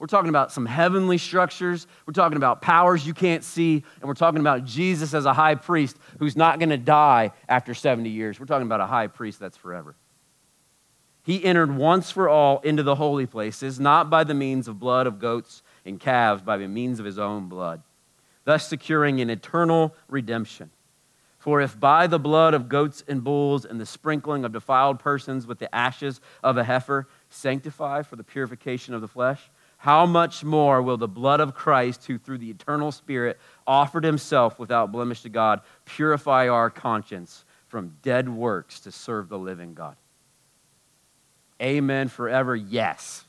We're 0.02 0.08
talking 0.08 0.30
about 0.30 0.50
some 0.50 0.66
heavenly 0.66 1.16
structures. 1.16 1.86
We're 2.06 2.12
talking 2.12 2.36
about 2.36 2.60
powers 2.60 3.06
you 3.06 3.14
can't 3.14 3.44
see. 3.44 3.84
And 4.00 4.08
we're 4.08 4.14
talking 4.14 4.40
about 4.40 4.64
Jesus 4.64 5.14
as 5.14 5.26
a 5.26 5.32
high 5.32 5.54
priest 5.54 5.96
who's 6.18 6.34
not 6.34 6.58
going 6.58 6.70
to 6.70 6.76
die 6.76 7.30
after 7.48 7.72
70 7.72 8.10
years. 8.10 8.40
We're 8.40 8.46
talking 8.46 8.66
about 8.66 8.80
a 8.80 8.86
high 8.86 9.06
priest 9.06 9.38
that's 9.38 9.56
forever. 9.56 9.94
He 11.22 11.44
entered 11.44 11.76
once 11.76 12.10
for 12.10 12.28
all 12.28 12.58
into 12.64 12.82
the 12.82 12.96
holy 12.96 13.26
places, 13.26 13.78
not 13.78 14.10
by 14.10 14.24
the 14.24 14.34
means 14.34 14.66
of 14.66 14.80
blood 14.80 15.06
of 15.06 15.20
goats 15.20 15.62
and 15.84 15.98
calves, 15.98 16.42
by 16.42 16.56
the 16.56 16.68
means 16.68 16.98
of 17.00 17.06
his 17.06 17.18
own 17.18 17.48
blood, 17.48 17.82
thus 18.44 18.68
securing 18.68 19.20
an 19.20 19.30
eternal 19.30 19.94
redemption. 20.08 20.70
For 21.38 21.60
if 21.60 21.78
by 21.78 22.06
the 22.06 22.20
blood 22.20 22.54
of 22.54 22.68
goats 22.68 23.02
and 23.08 23.24
bulls 23.24 23.64
and 23.64 23.80
the 23.80 23.86
sprinkling 23.86 24.44
of 24.44 24.52
defiled 24.52 25.00
persons 25.00 25.44
with 25.44 25.58
the 25.58 25.74
ashes 25.74 26.20
of 26.40 26.56
a 26.56 26.62
heifer 26.62 27.08
sanctify 27.30 28.02
for 28.02 28.14
the 28.14 28.22
purification 28.22 28.94
of 28.94 29.00
the 29.00 29.08
flesh, 29.08 29.50
how 29.82 30.06
much 30.06 30.44
more 30.44 30.80
will 30.80 30.96
the 30.96 31.08
blood 31.08 31.40
of 31.40 31.56
Christ, 31.56 32.06
who 32.06 32.16
through 32.16 32.38
the 32.38 32.50
eternal 32.50 32.92
Spirit 32.92 33.40
offered 33.66 34.04
himself 34.04 34.60
without 34.60 34.92
blemish 34.92 35.22
to 35.22 35.28
God, 35.28 35.62
purify 35.84 36.46
our 36.46 36.70
conscience 36.70 37.44
from 37.66 37.96
dead 38.02 38.28
works 38.28 38.78
to 38.78 38.92
serve 38.92 39.28
the 39.28 39.36
living 39.36 39.74
God? 39.74 39.96
Amen 41.60 42.06
forever, 42.06 42.54
yes. 42.54 43.24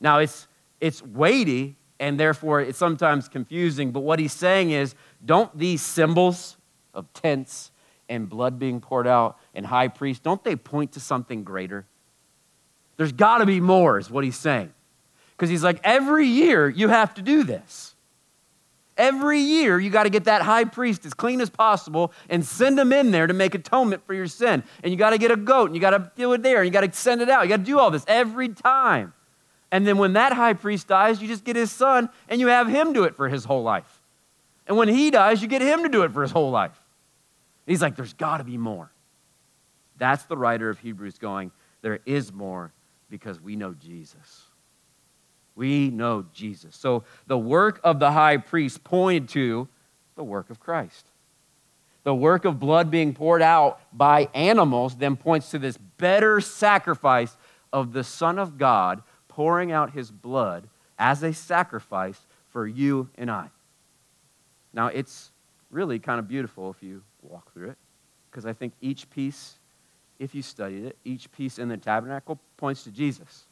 Now, 0.00 0.18
it's, 0.18 0.46
it's 0.80 1.02
weighty 1.02 1.76
and 2.00 2.18
therefore 2.18 2.60
it's 2.60 2.78
sometimes 2.78 3.28
confusing, 3.28 3.90
but 3.90 4.00
what 4.00 4.18
he's 4.18 4.32
saying 4.32 4.70
is 4.70 4.94
don't 5.24 5.56
these 5.58 5.82
symbols 5.82 6.56
of 6.94 7.12
tents 7.12 7.70
and 8.08 8.28
blood 8.28 8.58
being 8.58 8.80
poured 8.80 9.06
out 9.06 9.38
and 9.54 9.66
high 9.66 9.88
priest, 9.88 10.22
don't 10.22 10.42
they 10.44 10.56
point 10.56 10.92
to 10.92 11.00
something 11.00 11.44
greater? 11.44 11.86
There's 12.96 13.12
got 13.12 13.38
to 13.38 13.46
be 13.46 13.60
more, 13.60 13.98
is 13.98 14.10
what 14.10 14.24
he's 14.24 14.36
saying. 14.36 14.72
Because 15.36 15.50
he's 15.50 15.62
like, 15.62 15.80
every 15.84 16.26
year 16.26 16.68
you 16.68 16.88
have 16.88 17.14
to 17.14 17.22
do 17.22 17.44
this. 17.44 17.94
Every 18.96 19.38
year 19.38 19.78
you 19.78 19.90
got 19.90 20.02
to 20.02 20.10
get 20.10 20.24
that 20.24 20.42
high 20.42 20.64
priest 20.64 21.06
as 21.06 21.14
clean 21.14 21.40
as 21.40 21.48
possible 21.48 22.12
and 22.28 22.44
send 22.44 22.76
him 22.76 22.92
in 22.92 23.12
there 23.12 23.28
to 23.28 23.34
make 23.34 23.54
atonement 23.54 24.04
for 24.04 24.14
your 24.14 24.26
sin. 24.26 24.64
And 24.82 24.92
you 24.92 24.98
got 24.98 25.10
to 25.10 25.18
get 25.18 25.30
a 25.30 25.36
goat 25.36 25.66
and 25.66 25.76
you 25.76 25.80
got 25.80 25.90
to 25.90 26.10
do 26.16 26.32
it 26.32 26.42
there 26.42 26.58
and 26.58 26.66
you 26.66 26.72
got 26.72 26.80
to 26.80 26.92
send 26.92 27.20
it 27.20 27.28
out. 27.28 27.44
You 27.44 27.48
got 27.50 27.58
to 27.58 27.62
do 27.62 27.78
all 27.78 27.92
this 27.92 28.04
every 28.08 28.48
time. 28.48 29.12
And 29.70 29.86
then 29.86 29.98
when 29.98 30.14
that 30.14 30.32
high 30.32 30.54
priest 30.54 30.88
dies, 30.88 31.20
you 31.20 31.28
just 31.28 31.44
get 31.44 31.56
his 31.56 31.70
son 31.70 32.08
and 32.28 32.40
you 32.40 32.48
have 32.48 32.68
him 32.68 32.92
do 32.92 33.04
it 33.04 33.16
for 33.16 33.28
his 33.28 33.44
whole 33.44 33.62
life. 33.62 34.00
And 34.66 34.76
when 34.76 34.88
he 34.88 35.10
dies, 35.10 35.42
you 35.42 35.48
get 35.48 35.62
him 35.62 35.82
to 35.82 35.88
do 35.88 36.02
it 36.02 36.12
for 36.12 36.22
his 36.22 36.30
whole 36.30 36.50
life. 36.50 36.80
He's 37.66 37.82
like, 37.82 37.96
there's 37.96 38.14
got 38.14 38.38
to 38.38 38.44
be 38.44 38.56
more. 38.56 38.90
That's 39.98 40.24
the 40.24 40.36
writer 40.36 40.70
of 40.70 40.78
Hebrews 40.78 41.18
going, 41.18 41.50
there 41.82 42.00
is 42.06 42.32
more 42.32 42.72
because 43.10 43.40
we 43.40 43.56
know 43.56 43.74
Jesus. 43.74 44.44
We 45.54 45.90
know 45.90 46.24
Jesus. 46.32 46.76
So 46.76 47.04
the 47.26 47.38
work 47.38 47.80
of 47.82 47.98
the 47.98 48.12
high 48.12 48.36
priest 48.36 48.84
pointed 48.84 49.28
to 49.30 49.68
the 50.14 50.24
work 50.24 50.50
of 50.50 50.60
Christ. 50.60 51.06
The 52.04 52.14
work 52.14 52.44
of 52.44 52.58
blood 52.58 52.90
being 52.90 53.12
poured 53.12 53.42
out 53.42 53.80
by 53.92 54.28
animals 54.34 54.96
then 54.96 55.16
points 55.16 55.50
to 55.50 55.58
this 55.58 55.76
better 55.76 56.40
sacrifice 56.40 57.36
of 57.72 57.92
the 57.92 58.04
Son 58.04 58.38
of 58.38 58.56
God 58.56 59.02
pouring 59.38 59.70
out 59.70 59.92
his 59.92 60.10
blood 60.10 60.68
as 60.98 61.22
a 61.22 61.32
sacrifice 61.32 62.18
for 62.48 62.66
you 62.66 63.08
and 63.14 63.30
I. 63.30 63.50
Now, 64.72 64.88
it's 64.88 65.30
really 65.70 66.00
kind 66.00 66.18
of 66.18 66.26
beautiful 66.26 66.70
if 66.70 66.82
you 66.82 67.02
walk 67.22 67.52
through 67.52 67.70
it, 67.70 67.78
because 68.28 68.46
I 68.46 68.52
think 68.52 68.72
each 68.80 69.08
piece, 69.10 69.54
if 70.18 70.34
you 70.34 70.42
studied 70.42 70.86
it, 70.86 70.96
each 71.04 71.30
piece 71.30 71.60
in 71.60 71.68
the 71.68 71.76
tabernacle 71.76 72.40
points 72.56 72.82
to 72.82 72.90
Jesus. 72.90 73.44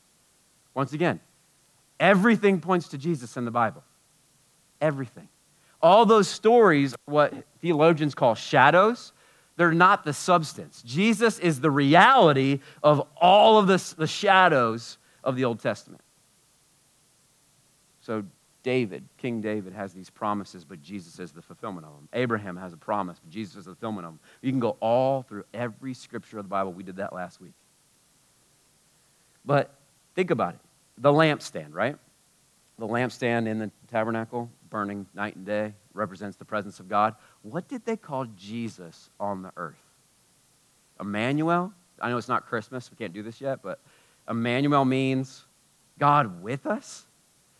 Once 0.75 0.92
again, 0.92 1.20
Everything 1.99 2.61
points 2.61 2.88
to 2.88 2.99
Jesus 2.99 3.37
in 3.37 3.44
the 3.44 3.51
Bible. 3.51 3.83
Everything. 4.81 5.29
All 5.81 6.05
those 6.05 6.29
stories, 6.29 6.94
what 7.07 7.33
theologians 7.61 8.14
call 8.14 8.35
shadows, 8.35 9.12
they're 9.57 9.72
not 9.72 10.05
the 10.05 10.12
substance. 10.12 10.83
Jesus 10.85 11.38
is 11.38 11.61
the 11.61 11.70
reality 11.70 12.61
of 12.83 13.07
all 13.16 13.59
of 13.59 13.66
the, 13.66 13.94
the 13.96 14.07
shadows 14.07 14.99
of 15.27 15.37
the 15.37 15.45
Old 15.45 15.61
Testament. 15.61 16.01
So, 18.01 18.25
David, 18.62 19.05
King 19.19 19.41
David, 19.41 19.75
has 19.75 19.93
these 19.93 20.09
promises, 20.09 20.65
but 20.65 20.81
Jesus 20.81 21.19
is 21.19 21.33
the 21.33 21.43
fulfillment 21.43 21.87
of 21.87 21.93
them. 21.93 22.09
Abraham 22.15 22.57
has 22.57 22.73
a 22.73 22.77
promise, 22.77 23.19
but 23.23 23.31
Jesus 23.31 23.57
is 23.57 23.65
the 23.65 23.73
fulfillment 23.73 24.07
of 24.07 24.12
them. 24.12 24.21
You 24.41 24.51
can 24.51 24.61
go 24.61 24.77
all 24.81 25.23
through 25.23 25.45
every 25.53 25.93
scripture 25.95 26.39
of 26.39 26.45
the 26.45 26.49
Bible. 26.49 26.73
We 26.73 26.83
did 26.83 26.97
that 26.97 27.12
last 27.12 27.41
week. 27.41 27.53
But 29.45 29.75
think 30.15 30.31
about 30.31 30.55
it 30.55 30.61
the 30.99 31.12
lampstand, 31.12 31.75
right? 31.75 31.97
The 32.79 32.87
lampstand 32.87 33.47
in 33.47 33.59
the 33.59 33.71
tabernacle, 33.91 34.51
burning 34.71 35.07
night 35.15 35.37
and 35.37 35.45
day, 35.45 35.75
represents 35.93 36.37
the 36.37 36.45
presence 36.45 36.81
of 36.81 36.89
God. 36.89 37.15
what 37.43 37.69
did 37.69 37.85
they 37.85 37.97
call 37.97 38.27
Jesus 38.37 39.11
on 39.21 39.43
the 39.43 39.53
earth? 39.57 39.83
Emmanuel? 41.01 41.73
I 42.01 42.11
know 42.11 42.19
it's 42.19 42.29
not 42.29 42.47
Christmas, 42.47 42.91
we 42.91 42.97
can't 42.97 43.12
do 43.12 43.23
this 43.23 43.41
yet, 43.41 43.62
but 43.62 43.81
Emmanuel 44.29 44.85
means 44.85 45.45
God 45.99 46.43
with 46.43 46.67
us. 46.67 47.07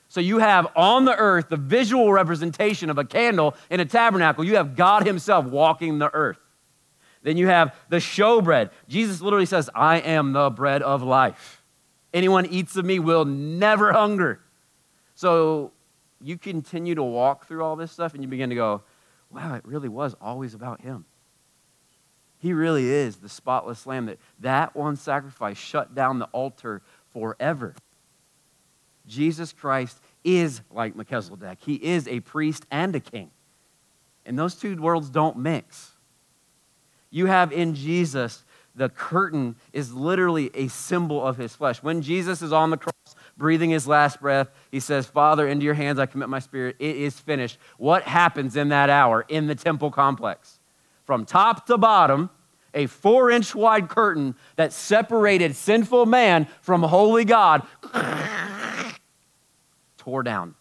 So 0.09 0.20
you 0.20 0.38
have 0.38 0.68
on 0.76 1.05
the 1.05 1.14
earth 1.16 1.48
the 1.48 1.57
visual 1.57 2.12
representation 2.12 2.90
of 2.90 2.98
a 2.98 3.05
candle 3.05 3.55
in 3.70 3.81
a 3.81 3.85
tabernacle. 3.85 4.44
You 4.44 4.57
have 4.57 4.76
God 4.76 5.07
Himself 5.07 5.46
walking 5.46 5.98
the 5.98 6.12
earth. 6.14 6.38
Then 7.22 7.37
you 7.37 7.48
have 7.48 7.74
the 7.88 7.96
showbread. 7.96 8.70
Jesus 8.88 9.20
literally 9.20 9.46
says, 9.46 9.68
I 9.74 9.98
am 9.98 10.33
the 10.33 10.48
bread 10.48 10.83
of 10.83 11.02
life. 11.02 11.62
Anyone 12.14 12.46
eats 12.46 12.76
of 12.76 12.85
me 12.85 12.98
will 12.98 13.24
never 13.24 13.92
hunger. 13.92 14.40
So 15.14 15.72
you 16.20 16.38
continue 16.38 16.94
to 16.94 17.02
walk 17.02 17.46
through 17.46 17.64
all 17.64 17.76
this 17.76 17.92
stuff 17.92 18.14
and 18.14 18.22
you 18.22 18.29
begin 18.29 18.48
to 18.50 18.55
go, 18.55 18.83
wow, 19.31 19.55
it 19.55 19.64
really 19.66 19.88
was 19.88 20.14
always 20.20 20.55
about 20.55 20.81
Him. 20.81 21.05
He 22.38 22.53
really 22.53 22.88
is 22.88 23.16
the 23.16 23.29
spotless 23.29 23.87
lamb 23.87 24.07
that 24.07 24.18
that 24.40 24.77
one 24.77 24.96
sacrifice 24.96 25.57
shut 25.57 25.94
down 25.94 26.18
the 26.18 26.27
altar 26.27 26.83
forever. 27.12 27.75
Jesus 29.07 29.53
Christ 29.53 30.01
is 30.25 30.61
like 30.70 30.96
Melchizedek. 30.96 31.59
He 31.61 31.75
is 31.75 32.07
a 32.09 32.20
priest 32.20 32.66
and 32.70 32.94
a 32.94 33.01
king. 33.01 33.31
And 34.25 34.38
those 34.38 34.57
two 34.57 34.77
worlds 34.77 35.09
don't 35.09 35.38
mix. 35.38 35.92
You 37.11 37.27
have 37.27 37.53
in 37.53 37.75
Jesus, 37.75 38.44
the 38.75 38.88
curtain 38.88 39.57
is 39.72 39.94
literally 39.94 40.51
a 40.53 40.68
symbol 40.68 41.25
of 41.25 41.37
his 41.37 41.55
flesh. 41.55 41.83
When 41.83 42.03
Jesus 42.03 42.42
is 42.42 42.53
on 42.53 42.70
the 42.70 42.77
cross, 42.77 42.92
breathing 43.37 43.70
his 43.70 43.87
last 43.87 44.20
breath, 44.20 44.49
he 44.70 44.81
says, 44.81 45.07
Father, 45.07 45.46
into 45.46 45.64
your 45.64 45.75
hands 45.75 45.99
I 45.99 46.07
commit 46.07 46.29
my 46.29 46.40
spirit. 46.40 46.77
It 46.79 46.96
is 46.96 47.18
finished. 47.18 47.59
What 47.79 48.03
happens 48.03 48.57
in 48.57 48.70
that 48.70 48.90
hour 48.90 49.25
in 49.29 49.46
the 49.46 49.55
temple 49.55 49.90
complex? 49.90 50.55
From 51.06 51.24
top 51.24 51.66
to 51.66 51.78
bottom, 51.78 52.30
a 52.74 52.86
four 52.86 53.30
inch 53.30 53.54
wide 53.54 53.88
curtain 53.88 54.34
that 54.56 54.72
separated 54.72 55.54
sinful 55.54 56.04
man 56.04 56.48
from 56.60 56.82
holy 56.82 57.24
God 57.24 57.66
tore 59.96 60.24
down 60.24 60.56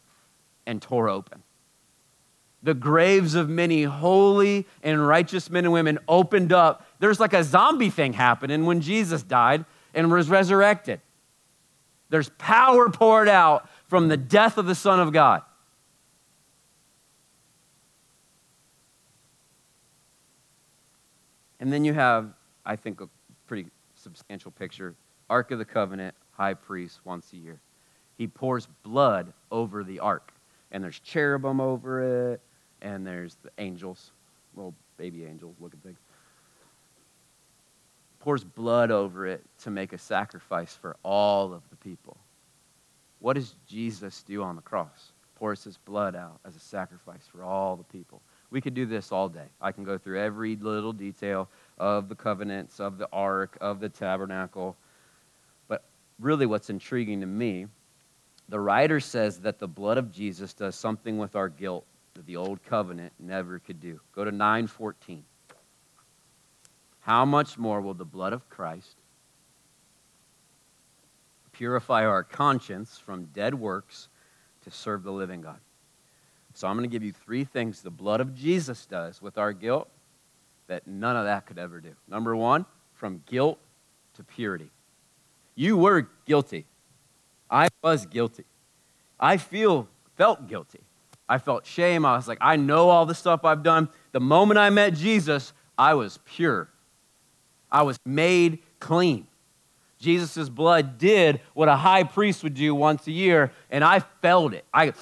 and 0.67 0.81
tore 0.81 1.09
open. 1.09 1.41
The 2.61 2.75
graves 2.75 3.35
of 3.35 3.49
many 3.49 3.83
holy 3.83 4.67
and 4.81 5.05
righteous 5.05 5.49
men 5.49 5.65
and 5.65 5.73
women 5.73 5.99
opened 6.07 6.53
up. 6.53 6.85
There's 6.99 7.19
like 7.19 7.33
a 7.33 7.43
zombie 7.43 7.89
thing 7.89 8.13
happening 8.13 8.65
when 8.65 8.81
Jesus 8.81 9.23
died 9.23 9.65
and 9.93 10.11
was 10.11 10.29
resurrected. 10.29 11.01
There's 12.09 12.29
power 12.37 12.89
poured 12.89 13.27
out 13.27 13.67
from 13.87 14.07
the 14.07 14.17
death 14.17 14.57
of 14.57 14.67
the 14.67 14.75
Son 14.75 14.99
of 14.99 15.11
God. 15.11 15.41
And 21.65 21.73
then 21.73 21.83
you 21.83 21.93
have, 21.93 22.31
I 22.63 22.75
think, 22.75 23.01
a 23.01 23.09
pretty 23.47 23.65
substantial 23.95 24.51
picture 24.51 24.93
Ark 25.31 25.49
of 25.49 25.57
the 25.57 25.65
Covenant, 25.65 26.13
high 26.31 26.53
priest 26.53 26.99
once 27.03 27.33
a 27.33 27.37
year 27.37 27.59
he 28.19 28.27
pours 28.27 28.67
blood 28.83 29.33
over 29.51 29.83
the 29.83 29.99
ark. 29.99 30.31
And 30.71 30.83
there's 30.83 30.99
cherubim 30.99 31.59
over 31.59 32.33
it, 32.33 32.41
and 32.83 33.03
there's 33.03 33.37
the 33.41 33.49
angels, 33.57 34.11
little 34.55 34.75
baby 34.95 35.25
angels 35.25 35.55
looking 35.59 35.79
things. 35.79 35.97
Pours 38.19 38.43
blood 38.43 38.91
over 38.91 39.25
it 39.25 39.43
to 39.63 39.71
make 39.71 39.91
a 39.91 39.97
sacrifice 39.97 40.75
for 40.79 40.95
all 41.01 41.51
of 41.51 41.63
the 41.71 41.75
people. 41.77 42.15
What 43.17 43.33
does 43.33 43.55
Jesus 43.67 44.21
do 44.21 44.43
on 44.43 44.55
the 44.55 44.61
cross? 44.61 45.13
Pours 45.33 45.63
his 45.63 45.77
blood 45.77 46.15
out 46.15 46.39
as 46.45 46.55
a 46.55 46.59
sacrifice 46.59 47.27
for 47.31 47.43
all 47.43 47.75
the 47.75 47.83
people. 47.85 48.21
We 48.55 48.61
could 48.61 48.73
do 48.73 48.85
this 48.85 49.11
all 49.11 49.27
day. 49.27 49.47
I 49.59 49.73
can 49.73 49.83
go 49.83 49.97
through 49.97 50.21
every 50.21 50.55
little 50.55 50.93
detail 50.93 51.49
of 51.77 52.07
the 52.07 52.15
covenants, 52.15 52.79
of 52.79 52.97
the 52.97 53.09
ark, 53.11 53.57
of 53.59 53.81
the 53.81 53.89
tabernacle. 53.89 54.77
But 55.67 55.83
really, 56.21 56.45
what's 56.45 56.69
intriguing 56.69 57.19
to 57.19 57.25
me 57.25 57.67
the 58.47 58.57
writer 58.57 59.01
says 59.01 59.39
that 59.39 59.59
the 59.59 59.67
blood 59.67 59.97
of 59.97 60.09
Jesus 60.09 60.53
does 60.53 60.77
something 60.77 61.17
with 61.17 61.35
our 61.35 61.49
guilt 61.49 61.83
that 62.13 62.25
the 62.27 62.37
old 62.37 62.63
covenant 62.63 63.11
never 63.19 63.59
could 63.59 63.81
do. 63.81 63.99
Go 64.13 64.23
to 64.23 64.31
9:14. 64.31 65.25
How 67.01 67.25
much 67.25 67.57
more 67.57 67.81
will 67.81 67.93
the 67.93 68.05
blood 68.05 68.31
of 68.31 68.49
Christ 68.49 68.95
purify 71.51 72.05
our 72.05 72.23
conscience 72.23 72.99
from 72.99 73.25
dead 73.25 73.55
works 73.55 74.07
to 74.61 74.71
serve 74.71 75.03
the 75.03 75.11
living 75.11 75.41
God? 75.41 75.59
So 76.55 76.69
I'm 76.69 76.77
going 76.77 76.89
to 76.89 76.91
give 76.93 77.03
you 77.03 77.11
three 77.11 77.43
things 77.43 77.81
the 77.81 77.91
blood 77.91 78.21
of 78.21 78.33
Jesus 78.33 78.85
does 78.85 79.21
with 79.21 79.37
our 79.37 79.51
guilt 79.51 79.89
that 80.67 80.87
none 80.87 81.17
of 81.17 81.25
that 81.25 81.45
could 81.45 81.59
ever 81.59 81.81
do. 81.81 81.91
Number 82.07 82.33
1, 82.33 82.65
from 82.93 83.21
guilt 83.25 83.59
to 84.15 84.23
purity. 84.23 84.71
You 85.53 85.75
were 85.75 86.07
guilty. 86.25 86.65
I 87.51 87.67
was 87.83 88.05
guilty. 88.05 88.45
I 89.19 89.35
feel 89.35 89.89
felt 90.15 90.47
guilty. 90.47 90.79
I 91.27 91.39
felt 91.39 91.65
shame. 91.65 92.05
I 92.05 92.15
was 92.15 92.27
like, 92.27 92.37
I 92.39 92.55
know 92.55 92.89
all 92.89 93.05
the 93.05 93.15
stuff 93.15 93.43
I've 93.43 93.61
done. 93.61 93.89
The 94.13 94.21
moment 94.21 94.57
I 94.57 94.69
met 94.69 94.93
Jesus, 94.93 95.51
I 95.77 95.93
was 95.95 96.19
pure. 96.23 96.69
I 97.69 97.81
was 97.81 97.97
made 98.05 98.59
clean. 98.79 99.27
Jesus' 99.99 100.47
blood 100.47 100.97
did 100.97 101.41
what 101.53 101.67
a 101.67 101.75
high 101.75 102.03
priest 102.03 102.43
would 102.43 102.53
do 102.53 102.73
once 102.73 103.07
a 103.07 103.11
year, 103.11 103.51
and 103.69 103.83
I 103.83 103.99
felt 104.21 104.53
it. 104.53 104.63
I 104.73 104.93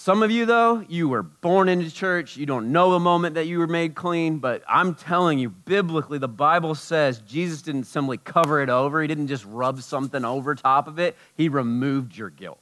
some 0.00 0.22
of 0.22 0.30
you, 0.30 0.46
though, 0.46 0.82
you 0.88 1.10
were 1.10 1.22
born 1.22 1.68
into 1.68 1.90
church. 1.90 2.34
You 2.34 2.46
don't 2.46 2.72
know 2.72 2.92
the 2.92 2.98
moment 2.98 3.34
that 3.34 3.46
you 3.46 3.58
were 3.58 3.66
made 3.66 3.94
clean, 3.94 4.38
but 4.38 4.62
I'm 4.66 4.94
telling 4.94 5.38
you, 5.38 5.50
biblically, 5.50 6.16
the 6.16 6.26
Bible 6.26 6.74
says 6.74 7.18
Jesus 7.28 7.60
didn't 7.60 7.84
simply 7.84 8.16
cover 8.16 8.62
it 8.62 8.70
over. 8.70 9.02
He 9.02 9.08
didn't 9.08 9.26
just 9.26 9.44
rub 9.44 9.82
something 9.82 10.24
over 10.24 10.54
top 10.54 10.88
of 10.88 10.98
it, 10.98 11.18
He 11.36 11.50
removed 11.50 12.16
your 12.16 12.30
guilt. 12.30 12.58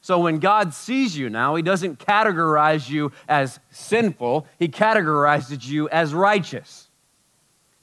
So 0.00 0.18
when 0.18 0.40
God 0.40 0.74
sees 0.74 1.16
you 1.16 1.30
now, 1.30 1.54
He 1.54 1.62
doesn't 1.62 2.00
categorize 2.00 2.90
you 2.90 3.12
as 3.28 3.60
sinful, 3.70 4.48
He 4.58 4.66
categorizes 4.66 5.64
you 5.64 5.88
as 5.90 6.12
righteous. 6.12 6.88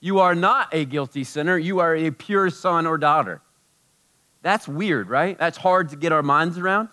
You 0.01 0.19
are 0.19 0.35
not 0.35 0.67
a 0.73 0.83
guilty 0.83 1.23
sinner, 1.23 1.57
you 1.57 1.79
are 1.79 1.95
a 1.95 2.11
pure 2.11 2.49
son 2.49 2.87
or 2.87 2.97
daughter. 2.97 3.41
That's 4.41 4.67
weird, 4.67 5.07
right? 5.07 5.37
That's 5.37 5.57
hard 5.57 5.91
to 5.91 5.95
get 5.95 6.11
our 6.11 6.23
minds 6.23 6.57
around. 6.57 6.89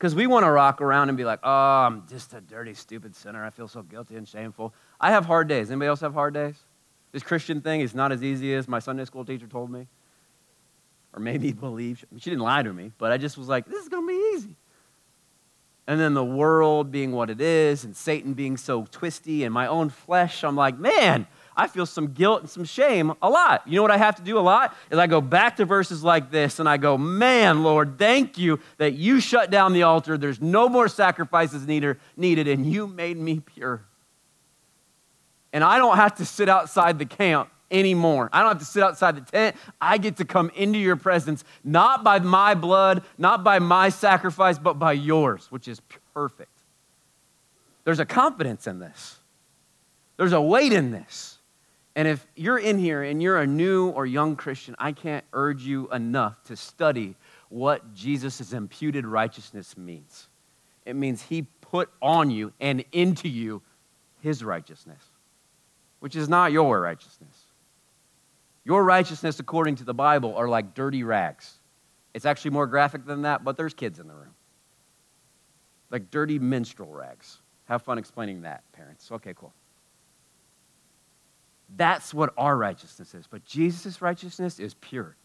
Because 0.00 0.14
we 0.14 0.26
want 0.26 0.46
to 0.46 0.50
rock 0.50 0.80
around 0.80 1.10
and 1.10 1.18
be 1.18 1.26
like, 1.26 1.40
oh, 1.42 1.50
I'm 1.50 2.08
just 2.08 2.32
a 2.32 2.40
dirty, 2.40 2.72
stupid 2.72 3.14
sinner. 3.14 3.44
I 3.44 3.50
feel 3.50 3.68
so 3.68 3.82
guilty 3.82 4.16
and 4.16 4.26
shameful. 4.26 4.72
I 4.98 5.10
have 5.10 5.26
hard 5.26 5.46
days. 5.46 5.70
Anybody 5.70 5.88
else 5.88 6.00
have 6.00 6.14
hard 6.14 6.32
days? 6.32 6.54
This 7.12 7.22
Christian 7.22 7.60
thing 7.60 7.82
is 7.82 7.94
not 7.94 8.10
as 8.10 8.24
easy 8.24 8.54
as 8.54 8.66
my 8.66 8.78
Sunday 8.78 9.04
school 9.04 9.26
teacher 9.26 9.46
told 9.46 9.70
me. 9.70 9.88
Or 11.12 11.20
maybe 11.20 11.52
believe. 11.52 12.02
She 12.16 12.30
didn't 12.30 12.42
lie 12.42 12.62
to 12.62 12.72
me, 12.72 12.92
but 12.96 13.12
I 13.12 13.18
just 13.18 13.36
was 13.36 13.46
like, 13.46 13.66
this 13.66 13.82
is 13.82 13.90
going 13.90 14.04
to 14.04 14.08
be 14.08 14.36
easy. 14.36 14.56
And 15.86 16.00
then 16.00 16.14
the 16.14 16.24
world 16.24 16.90
being 16.90 17.12
what 17.12 17.28
it 17.28 17.42
is, 17.42 17.84
and 17.84 17.94
Satan 17.94 18.32
being 18.32 18.56
so 18.56 18.86
twisty, 18.90 19.44
and 19.44 19.52
my 19.52 19.66
own 19.66 19.90
flesh, 19.90 20.44
I'm 20.44 20.56
like, 20.56 20.78
man, 20.78 21.26
I 21.56 21.66
feel 21.66 21.86
some 21.86 22.12
guilt 22.12 22.40
and 22.40 22.50
some 22.50 22.64
shame 22.64 23.12
a 23.20 23.28
lot. 23.28 23.62
You 23.66 23.76
know 23.76 23.82
what 23.82 23.90
I 23.90 23.96
have 23.98 24.16
to 24.16 24.22
do 24.22 24.38
a 24.38 24.40
lot? 24.40 24.76
Is 24.90 24.98
I 24.98 25.06
go 25.06 25.20
back 25.20 25.56
to 25.56 25.64
verses 25.64 26.02
like 26.02 26.30
this 26.30 26.58
and 26.58 26.68
I 26.68 26.76
go, 26.76 26.96
man, 26.96 27.62
Lord, 27.62 27.98
thank 27.98 28.38
you 28.38 28.60
that 28.78 28.94
you 28.94 29.20
shut 29.20 29.50
down 29.50 29.72
the 29.72 29.82
altar. 29.82 30.16
There's 30.16 30.40
no 30.40 30.68
more 30.68 30.88
sacrifices 30.88 31.66
needed, 31.66 31.98
and 32.48 32.64
you 32.64 32.86
made 32.86 33.16
me 33.16 33.40
pure. 33.40 33.82
And 35.52 35.64
I 35.64 35.78
don't 35.78 35.96
have 35.96 36.14
to 36.16 36.24
sit 36.24 36.48
outside 36.48 36.98
the 36.98 37.06
camp 37.06 37.50
anymore. 37.72 38.30
I 38.32 38.40
don't 38.40 38.50
have 38.50 38.58
to 38.60 38.64
sit 38.64 38.82
outside 38.82 39.16
the 39.16 39.20
tent. 39.20 39.56
I 39.80 39.98
get 39.98 40.16
to 40.18 40.24
come 40.24 40.50
into 40.54 40.78
your 40.78 40.96
presence, 40.96 41.44
not 41.64 42.04
by 42.04 42.20
my 42.20 42.54
blood, 42.54 43.02
not 43.18 43.44
by 43.44 43.58
my 43.58 43.88
sacrifice, 43.90 44.58
but 44.58 44.78
by 44.78 44.92
yours, 44.92 45.46
which 45.50 45.68
is 45.68 45.80
perfect. 46.14 46.50
There's 47.84 47.98
a 47.98 48.06
confidence 48.06 48.66
in 48.66 48.78
this, 48.78 49.18
there's 50.16 50.32
a 50.32 50.40
weight 50.40 50.72
in 50.72 50.90
this. 50.90 51.38
And 51.96 52.06
if 52.06 52.24
you're 52.36 52.58
in 52.58 52.78
here 52.78 53.02
and 53.02 53.22
you're 53.22 53.38
a 53.38 53.46
new 53.46 53.88
or 53.88 54.06
young 54.06 54.36
Christian, 54.36 54.76
I 54.78 54.92
can't 54.92 55.24
urge 55.32 55.62
you 55.62 55.90
enough 55.90 56.42
to 56.44 56.56
study 56.56 57.16
what 57.48 57.94
Jesus' 57.94 58.52
imputed 58.52 59.06
righteousness 59.06 59.76
means. 59.76 60.28
It 60.86 60.94
means 60.94 61.22
he 61.22 61.46
put 61.60 61.90
on 62.00 62.30
you 62.30 62.52
and 62.60 62.84
into 62.92 63.28
you 63.28 63.62
his 64.20 64.44
righteousness, 64.44 65.02
which 65.98 66.14
is 66.14 66.28
not 66.28 66.52
your 66.52 66.80
righteousness. 66.80 67.46
Your 68.64 68.84
righteousness, 68.84 69.40
according 69.40 69.76
to 69.76 69.84
the 69.84 69.94
Bible, 69.94 70.36
are 70.36 70.48
like 70.48 70.74
dirty 70.74 71.02
rags. 71.02 71.54
It's 72.14 72.26
actually 72.26 72.52
more 72.52 72.66
graphic 72.66 73.04
than 73.04 73.22
that, 73.22 73.42
but 73.44 73.56
there's 73.56 73.74
kids 73.74 73.98
in 73.98 74.06
the 74.06 74.14
room. 74.14 74.34
Like 75.90 76.10
dirty 76.10 76.38
menstrual 76.38 76.92
rags. 76.92 77.38
Have 77.64 77.82
fun 77.82 77.98
explaining 77.98 78.42
that, 78.42 78.62
parents. 78.72 79.10
Okay, 79.10 79.32
cool. 79.34 79.52
That's 81.76 82.12
what 82.12 82.32
our 82.36 82.56
righteousness 82.56 83.14
is. 83.14 83.26
But 83.26 83.44
Jesus' 83.44 84.02
righteousness 84.02 84.58
is 84.58 84.74
pure. 84.74 85.16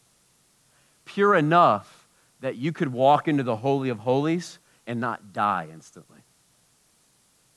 Pure 1.05 1.35
enough 1.35 2.07
that 2.41 2.55
you 2.55 2.71
could 2.71 2.91
walk 2.91 3.27
into 3.27 3.43
the 3.43 3.55
Holy 3.55 3.89
of 3.89 3.99
Holies 3.99 4.59
and 4.85 4.99
not 4.99 5.33
die 5.33 5.67
instantly. 5.73 6.19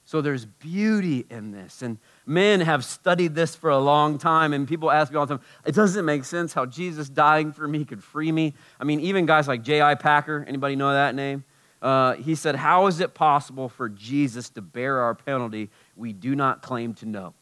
So 0.09 0.23
there's 0.23 0.47
beauty 0.47 1.27
in 1.29 1.51
this. 1.51 1.83
And 1.83 1.99
men 2.25 2.61
have 2.61 2.83
studied 2.83 3.35
this 3.35 3.55
for 3.55 3.69
a 3.69 3.79
long 3.79 4.17
time, 4.17 4.55
and 4.55 4.67
people 4.67 4.91
ask 4.91 5.13
me 5.13 5.19
all 5.19 5.27
the 5.27 5.37
time, 5.37 5.45
it 5.67 5.75
doesn't 5.75 6.07
make 6.07 6.25
sense 6.25 6.55
how 6.55 6.65
Jesus 6.65 7.11
dying 7.11 7.53
for 7.53 7.69
me 7.69 7.85
could 7.85 8.03
free 8.03 8.33
me. 8.33 8.55
I 8.81 8.85
mean, 8.85 9.01
even 9.01 9.27
guys 9.27 9.47
like 9.47 9.63
J.I. 9.63 9.97
Packer, 9.97 10.47
anybody 10.49 10.77
know 10.77 10.91
that 10.91 11.15
name? 11.15 11.45
Uh, 11.83 12.15
he 12.15 12.35
said, 12.35 12.57
How 12.57 12.87
is 12.87 13.01
it 13.01 13.13
possible 13.13 13.69
for 13.69 13.91
Jesus 13.91 14.49
to 14.51 14.63
bear 14.63 15.01
our 15.01 15.15
penalty 15.15 15.69
we 15.95 16.15
do 16.15 16.35
not 16.35 16.63
claim 16.63 16.95
to 16.95 17.07
know? 17.07 17.35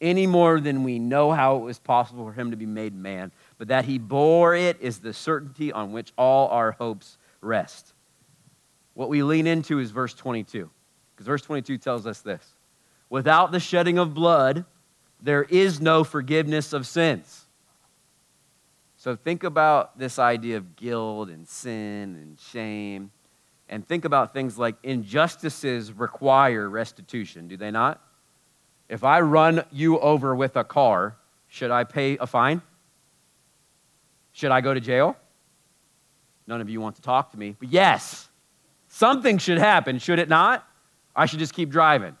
Any 0.00 0.26
more 0.26 0.60
than 0.60 0.82
we 0.82 0.98
know 0.98 1.30
how 1.30 1.56
it 1.56 1.60
was 1.60 1.78
possible 1.78 2.24
for 2.24 2.32
him 2.32 2.50
to 2.52 2.56
be 2.56 2.66
made 2.66 2.94
man. 2.94 3.32
But 3.58 3.68
that 3.68 3.84
he 3.84 3.98
bore 3.98 4.54
it 4.54 4.80
is 4.80 4.98
the 4.98 5.12
certainty 5.12 5.72
on 5.72 5.92
which 5.92 6.12
all 6.16 6.48
our 6.48 6.72
hopes 6.72 7.18
rest. 7.40 7.92
What 8.94 9.08
we 9.08 9.22
lean 9.22 9.46
into 9.46 9.78
is 9.78 9.90
verse 9.90 10.14
22. 10.14 10.70
Because 11.14 11.26
verse 11.26 11.42
22 11.42 11.78
tells 11.78 12.06
us 12.06 12.20
this 12.20 12.54
Without 13.10 13.52
the 13.52 13.60
shedding 13.60 13.98
of 13.98 14.14
blood, 14.14 14.64
there 15.20 15.42
is 15.42 15.80
no 15.80 16.04
forgiveness 16.04 16.72
of 16.72 16.86
sins. 16.86 17.46
So 18.96 19.16
think 19.16 19.44
about 19.44 19.98
this 19.98 20.18
idea 20.18 20.58
of 20.58 20.76
guilt 20.76 21.30
and 21.30 21.48
sin 21.48 22.16
and 22.16 22.38
shame. 22.38 23.10
And 23.68 23.86
think 23.86 24.04
about 24.04 24.32
things 24.32 24.58
like 24.58 24.76
injustices 24.82 25.92
require 25.92 26.68
restitution, 26.68 27.48
do 27.48 27.56
they 27.56 27.70
not? 27.70 28.02
If 28.90 29.04
I 29.04 29.20
run 29.20 29.62
you 29.70 30.00
over 30.00 30.34
with 30.34 30.56
a 30.56 30.64
car, 30.64 31.16
should 31.46 31.70
I 31.70 31.84
pay 31.84 32.18
a 32.18 32.26
fine? 32.26 32.60
Should 34.32 34.50
I 34.50 34.60
go 34.60 34.74
to 34.74 34.80
jail? 34.80 35.16
None 36.48 36.60
of 36.60 36.68
you 36.68 36.80
want 36.80 36.96
to 36.96 37.02
talk 37.02 37.30
to 37.30 37.38
me, 37.38 37.54
but 37.58 37.68
yes, 37.68 38.28
something 38.88 39.38
should 39.38 39.58
happen, 39.58 40.00
should 40.00 40.18
it 40.18 40.28
not? 40.28 40.66
I 41.14 41.26
should 41.26 41.38
just 41.38 41.54
keep 41.54 41.70
driving. 41.70 42.16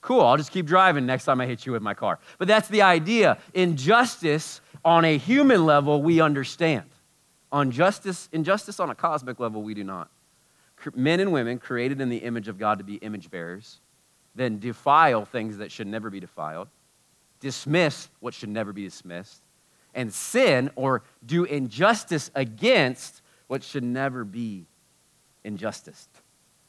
Cool, 0.00 0.20
I'll 0.20 0.36
just 0.36 0.52
keep 0.52 0.66
driving 0.66 1.06
next 1.06 1.24
time 1.24 1.40
I 1.40 1.46
hit 1.46 1.66
you 1.66 1.72
with 1.72 1.82
my 1.82 1.94
car. 1.94 2.20
But 2.38 2.46
that's 2.46 2.68
the 2.68 2.82
idea. 2.82 3.38
Injustice 3.52 4.60
on 4.84 5.04
a 5.04 5.18
human 5.18 5.66
level, 5.66 6.02
we 6.02 6.20
understand. 6.20 6.88
On 7.50 7.72
justice, 7.72 8.28
injustice 8.30 8.78
on 8.78 8.90
a 8.90 8.94
cosmic 8.94 9.40
level, 9.40 9.62
we 9.64 9.74
do 9.74 9.82
not. 9.82 10.08
Men 10.94 11.18
and 11.18 11.32
women 11.32 11.58
created 11.58 12.00
in 12.00 12.08
the 12.08 12.18
image 12.18 12.46
of 12.46 12.58
God 12.58 12.78
to 12.78 12.84
be 12.84 12.94
image 12.96 13.28
bearers, 13.28 13.80
then 14.34 14.58
defile 14.58 15.24
things 15.24 15.58
that 15.58 15.72
should 15.72 15.86
never 15.86 16.10
be 16.10 16.20
defiled, 16.20 16.68
dismiss 17.40 18.08
what 18.20 18.34
should 18.34 18.48
never 18.48 18.72
be 18.72 18.84
dismissed, 18.84 19.42
and 19.94 20.12
sin 20.12 20.70
or 20.76 21.02
do 21.24 21.44
injustice 21.44 22.30
against 22.34 23.22
what 23.48 23.62
should 23.64 23.82
never 23.82 24.24
be 24.24 24.66
injustice 25.42 26.08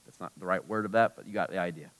That's 0.05 0.19
not 0.19 0.31
the 0.37 0.45
right 0.45 0.65
word 0.67 0.85
of 0.85 0.93
that, 0.93 1.15
but 1.15 1.27
you 1.27 1.33
got 1.33 1.51
the 1.51 1.59
idea. 1.59 1.91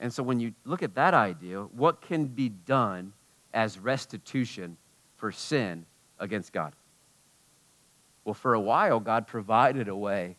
And 0.00 0.12
so 0.12 0.22
when 0.22 0.40
you 0.40 0.54
look 0.64 0.82
at 0.82 0.96
that 0.96 1.14
idea, 1.14 1.62
what 1.62 2.00
can 2.00 2.26
be 2.26 2.48
done 2.48 3.12
as 3.52 3.78
restitution 3.78 4.76
for 5.16 5.30
sin 5.30 5.86
against 6.18 6.52
God? 6.52 6.74
Well, 8.24 8.34
for 8.34 8.54
a 8.54 8.60
while, 8.60 9.00
God 9.00 9.26
provided 9.26 9.88
a 9.88 9.96
way 9.96 10.36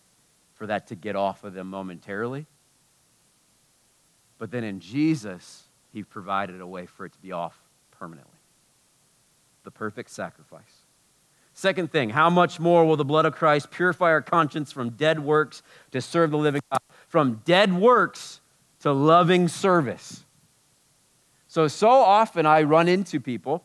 for 0.53 0.67
that 0.67 0.87
to 0.87 0.95
get 0.95 1.15
off 1.15 1.43
of 1.43 1.53
them 1.53 1.67
momentarily. 1.69 2.47
But 4.37 4.51
then 4.51 4.63
in 4.63 4.79
Jesus, 4.79 5.63
He 5.91 6.03
provided 6.03 6.61
a 6.61 6.67
way 6.67 6.85
for 6.85 7.05
it 7.05 7.13
to 7.13 7.19
be 7.19 7.31
off 7.31 7.57
permanently. 7.91 8.31
The 9.63 9.71
perfect 9.71 10.11
sacrifice. 10.11 10.83
Second 11.53 11.89
thing, 11.89 12.09
how 12.09 12.29
much 12.29 12.59
more 12.59 12.85
will 12.85 12.97
the 12.97 13.05
blood 13.05 13.25
of 13.25 13.33
Christ 13.33 13.71
purify 13.71 14.07
our 14.07 14.21
conscience 14.21 14.73
from 14.73 14.89
dead 14.89 15.21
works 15.21 15.63
to 15.91 16.01
serve 16.01 16.31
the 16.31 16.37
living 16.37 16.61
God? 16.69 16.81
From 17.07 17.41
dead 17.45 17.73
works 17.73 18.41
to 18.81 18.91
loving 18.91 19.47
service. 19.47 20.25
So, 21.47 21.69
so 21.69 21.89
often 21.89 22.45
I 22.45 22.63
run 22.63 22.89
into 22.89 23.21
people 23.21 23.63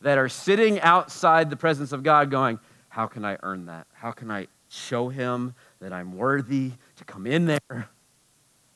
that 0.00 0.16
are 0.16 0.30
sitting 0.30 0.80
outside 0.80 1.50
the 1.50 1.56
presence 1.56 1.92
of 1.92 2.02
God 2.02 2.30
going, 2.30 2.58
How 2.88 3.06
can 3.06 3.26
I 3.26 3.36
earn 3.42 3.66
that? 3.66 3.86
How 3.92 4.12
can 4.12 4.30
I 4.30 4.46
show 4.68 5.10
him 5.10 5.54
that 5.80 5.92
I'm 5.92 6.16
worthy 6.16 6.72
to 6.96 7.04
come 7.04 7.26
in 7.26 7.44
there? 7.44 7.90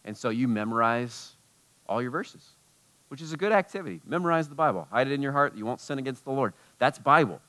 And 0.04 0.16
so 0.16 0.30
you 0.30 0.48
memorize 0.48 1.32
all 1.88 2.02
your 2.02 2.10
verses, 2.10 2.50
which 3.08 3.22
is 3.22 3.32
a 3.32 3.36
good 3.36 3.52
activity. 3.52 4.00
Memorize 4.04 4.48
the 4.48 4.54
Bible, 4.54 4.88
hide 4.90 5.06
it 5.06 5.12
in 5.12 5.22
your 5.22 5.32
heart. 5.32 5.56
You 5.56 5.64
won't 5.66 5.80
sin 5.80 5.98
against 5.98 6.24
the 6.24 6.32
Lord. 6.32 6.54
That's 6.78 6.98
Bible. 6.98 7.40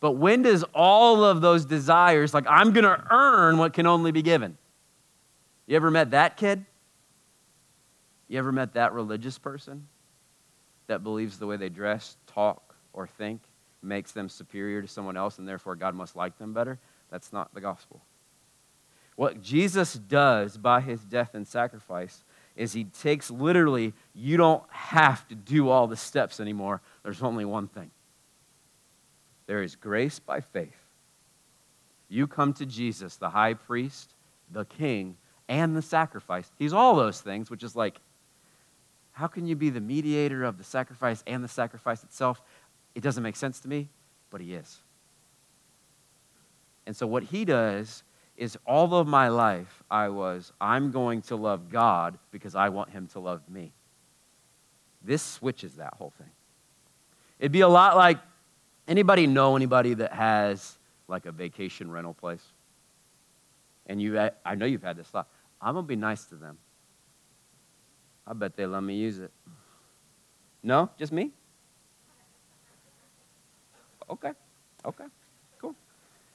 But 0.00 0.12
when 0.12 0.42
does 0.42 0.62
all 0.74 1.24
of 1.24 1.40
those 1.40 1.64
desires, 1.64 2.34
like 2.34 2.44
I'm 2.48 2.72
going 2.72 2.84
to 2.84 3.02
earn 3.10 3.58
what 3.58 3.72
can 3.72 3.86
only 3.86 4.12
be 4.12 4.22
given? 4.22 4.56
You 5.66 5.76
ever 5.76 5.90
met 5.90 6.12
that 6.12 6.36
kid? 6.36 6.64
You 8.28 8.38
ever 8.38 8.52
met 8.52 8.74
that 8.74 8.92
religious 8.92 9.38
person 9.38 9.86
that 10.86 11.02
believes 11.02 11.38
the 11.38 11.46
way 11.46 11.56
they 11.56 11.68
dress, 11.68 12.16
talk, 12.26 12.74
or 12.92 13.06
think 13.06 13.40
makes 13.82 14.12
them 14.12 14.28
superior 14.28 14.82
to 14.82 14.88
someone 14.88 15.16
else 15.16 15.38
and 15.38 15.48
therefore 15.48 15.76
God 15.76 15.94
must 15.94 16.16
like 16.16 16.38
them 16.38 16.52
better? 16.52 16.78
That's 17.10 17.32
not 17.32 17.52
the 17.54 17.60
gospel. 17.60 18.00
What 19.16 19.42
Jesus 19.42 19.94
does 19.94 20.58
by 20.58 20.82
his 20.82 21.00
death 21.00 21.34
and 21.34 21.48
sacrifice 21.48 22.22
is 22.54 22.72
he 22.72 22.84
takes 22.84 23.30
literally, 23.30 23.92
you 24.14 24.36
don't 24.36 24.62
have 24.70 25.26
to 25.28 25.34
do 25.34 25.68
all 25.68 25.86
the 25.86 25.96
steps 25.96 26.38
anymore. 26.40 26.80
There's 27.02 27.22
only 27.22 27.44
one 27.44 27.68
thing 27.68 27.90
there 29.46 29.62
is 29.62 29.76
grace 29.76 30.18
by 30.18 30.40
faith. 30.40 30.74
You 32.08 32.26
come 32.26 32.52
to 32.54 32.66
Jesus, 32.66 33.16
the 33.16 33.30
high 33.30 33.54
priest, 33.54 34.12
the 34.50 34.64
king, 34.64 35.16
and 35.48 35.76
the 35.76 35.82
sacrifice. 35.82 36.50
He's 36.58 36.72
all 36.72 36.96
those 36.96 37.20
things, 37.20 37.48
which 37.50 37.62
is 37.62 37.76
like, 37.76 38.00
how 39.12 39.28
can 39.28 39.46
you 39.46 39.56
be 39.56 39.70
the 39.70 39.80
mediator 39.80 40.44
of 40.44 40.58
the 40.58 40.64
sacrifice 40.64 41.22
and 41.26 41.42
the 41.42 41.48
sacrifice 41.48 42.02
itself? 42.04 42.42
It 42.94 43.02
doesn't 43.02 43.22
make 43.22 43.36
sense 43.36 43.60
to 43.60 43.68
me, 43.68 43.88
but 44.30 44.40
he 44.40 44.54
is. 44.54 44.78
And 46.86 46.96
so, 46.96 47.06
what 47.06 47.24
he 47.24 47.44
does 47.44 48.02
is 48.36 48.58
all 48.66 48.94
of 48.94 49.06
my 49.06 49.28
life, 49.28 49.82
I 49.90 50.08
was, 50.08 50.52
I'm 50.60 50.90
going 50.90 51.22
to 51.22 51.36
love 51.36 51.70
God 51.70 52.18
because 52.30 52.54
I 52.54 52.68
want 52.68 52.90
him 52.90 53.06
to 53.08 53.20
love 53.20 53.42
me. 53.48 53.72
This 55.02 55.22
switches 55.22 55.74
that 55.76 55.94
whole 55.94 56.12
thing. 56.18 56.30
It'd 57.38 57.52
be 57.52 57.60
a 57.60 57.68
lot 57.68 57.96
like 57.96 58.18
Anybody 58.88 59.26
know 59.26 59.56
anybody 59.56 59.94
that 59.94 60.12
has 60.12 60.78
like 61.08 61.26
a 61.26 61.32
vacation 61.32 61.90
rental 61.90 62.14
place? 62.14 62.42
And 63.86 64.00
you, 64.00 64.18
I 64.44 64.54
know 64.54 64.66
you've 64.66 64.82
had 64.82 64.96
this 64.96 65.08
thought. 65.08 65.28
I'm 65.60 65.74
gonna 65.74 65.86
be 65.86 65.96
nice 65.96 66.24
to 66.26 66.36
them. 66.36 66.58
I 68.26 68.32
bet 68.32 68.56
they 68.56 68.66
let 68.66 68.82
me 68.82 68.96
use 68.96 69.18
it. 69.18 69.30
No, 70.62 70.90
just 70.98 71.12
me. 71.12 71.30
Okay, 74.08 74.32
okay, 74.84 75.04
cool. 75.60 75.74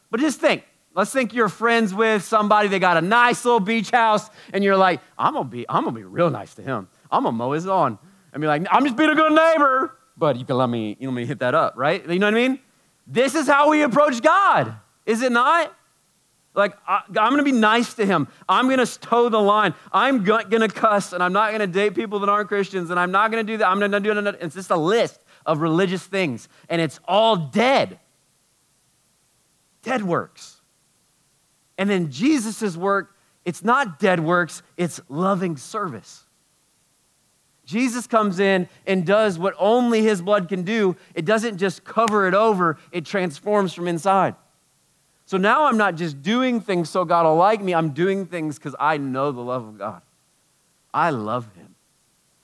But 0.10 0.20
just 0.20 0.40
think. 0.40 0.64
Let's 0.94 1.12
think 1.12 1.34
you're 1.34 1.50
friends 1.50 1.94
with 1.94 2.24
somebody. 2.24 2.68
They 2.68 2.80
got 2.80 2.98
a 2.98 3.02
nice 3.02 3.46
little 3.46 3.60
beach 3.60 3.92
house, 3.92 4.30
and 4.54 4.64
you're 4.64 4.78
like, 4.78 5.00
I'm 5.18 5.34
gonna 5.34 5.48
be, 5.48 5.66
I'm 5.70 5.86
gonna 5.86 5.96
be 5.96 6.04
real 6.04 6.30
nice 6.30 6.54
to 6.56 6.62
him. 6.62 6.90
I'm 7.10 7.24
gonna 7.24 7.38
mow 7.38 7.54
his 7.54 7.66
lawn, 7.66 7.98
and 8.34 8.42
be 8.42 8.48
like, 8.48 8.66
I'm 8.70 8.84
just 8.84 8.98
being 8.98 9.10
a 9.10 9.16
good 9.16 9.34
neighbor 9.34 9.98
but 10.22 10.38
you 10.38 10.46
can 10.46 10.56
let 10.56 10.70
me, 10.70 10.96
you 11.00 11.10
let 11.10 11.16
me 11.16 11.26
hit 11.26 11.40
that 11.40 11.56
up, 11.56 11.74
right? 11.76 12.08
You 12.08 12.20
know 12.20 12.28
what 12.28 12.36
I 12.36 12.48
mean? 12.48 12.60
This 13.08 13.34
is 13.34 13.48
how 13.48 13.72
we 13.72 13.82
approach 13.82 14.22
God, 14.22 14.76
is 15.06 15.24
it 15.24 15.32
not? 15.32 15.76
Like, 16.54 16.78
I, 16.88 17.02
am 17.16 17.38
to 17.38 17.44
be 17.44 17.52
nice 17.52 17.96
to 17.96 18.06
him. 18.06 18.28
I'm 18.48 18.70
to 18.70 18.86
toe 19.00 19.30
the 19.30 19.40
line. 19.40 19.74
I'm 19.92 20.24
to 20.24 20.68
cuss, 20.68 21.14
and 21.14 21.24
I'm 21.24 21.34
not 21.34 21.58
to 21.58 21.66
date 21.66 21.96
people 21.96 22.20
that 22.20 22.30
aren't 22.30 22.50
Christians, 22.50 22.92
and 22.92 23.00
I'm 23.00 23.12
not 23.12 23.32
to 23.32 23.44
do 23.44 23.58
that. 23.58 23.68
I'm 23.68 23.80
to 23.80 24.00
do 24.00 24.12
it. 24.12 24.38
It's 24.42 24.54
just 24.54 24.70
a 24.70 24.78
list 24.78 25.20
of 25.46 25.60
religious 25.60 26.06
things, 26.06 26.48
and 26.70 26.80
it's 26.80 27.00
all 27.08 27.36
dead. 27.36 28.00
Dead 29.82 30.04
works. 30.04 30.51
And 31.82 31.90
then 31.90 32.12
Jesus' 32.12 32.78
work, 32.78 33.16
it's 33.44 33.64
not 33.64 33.98
dead 33.98 34.20
works, 34.20 34.62
it's 34.78 35.02
loving 35.10 35.58
service. 35.58 36.26
Jesus 37.66 38.06
comes 38.06 38.40
in 38.40 38.70
and 38.86 39.04
does 39.04 39.40
what 39.40 39.56
only 39.58 40.04
his 40.04 40.22
blood 40.22 40.48
can 40.48 40.62
do. 40.62 40.96
It 41.16 41.26
doesn't 41.26 41.58
just 41.58 41.84
cover 41.84 42.28
it 42.28 42.36
over, 42.36 42.78
it 42.92 43.04
transforms 43.04 43.74
from 43.74 43.88
inside. 43.88 44.36
So 45.26 45.38
now 45.38 45.66
I'm 45.66 45.78
not 45.78 45.96
just 45.96 46.22
doing 46.22 46.62
things 46.62 46.88
so 46.88 47.04
God 47.04 47.26
will 47.26 47.36
like 47.36 47.64
me, 47.64 47.74
I'm 47.74 47.94
doing 47.94 48.28
things 48.28 48.60
because 48.60 48.76
I 48.80 48.98
know 48.98 49.32
the 49.32 49.42
love 49.42 49.68
of 49.68 49.80
God. 49.80 50.04
I 50.94 51.10
love 51.10 51.52
him. 51.56 51.74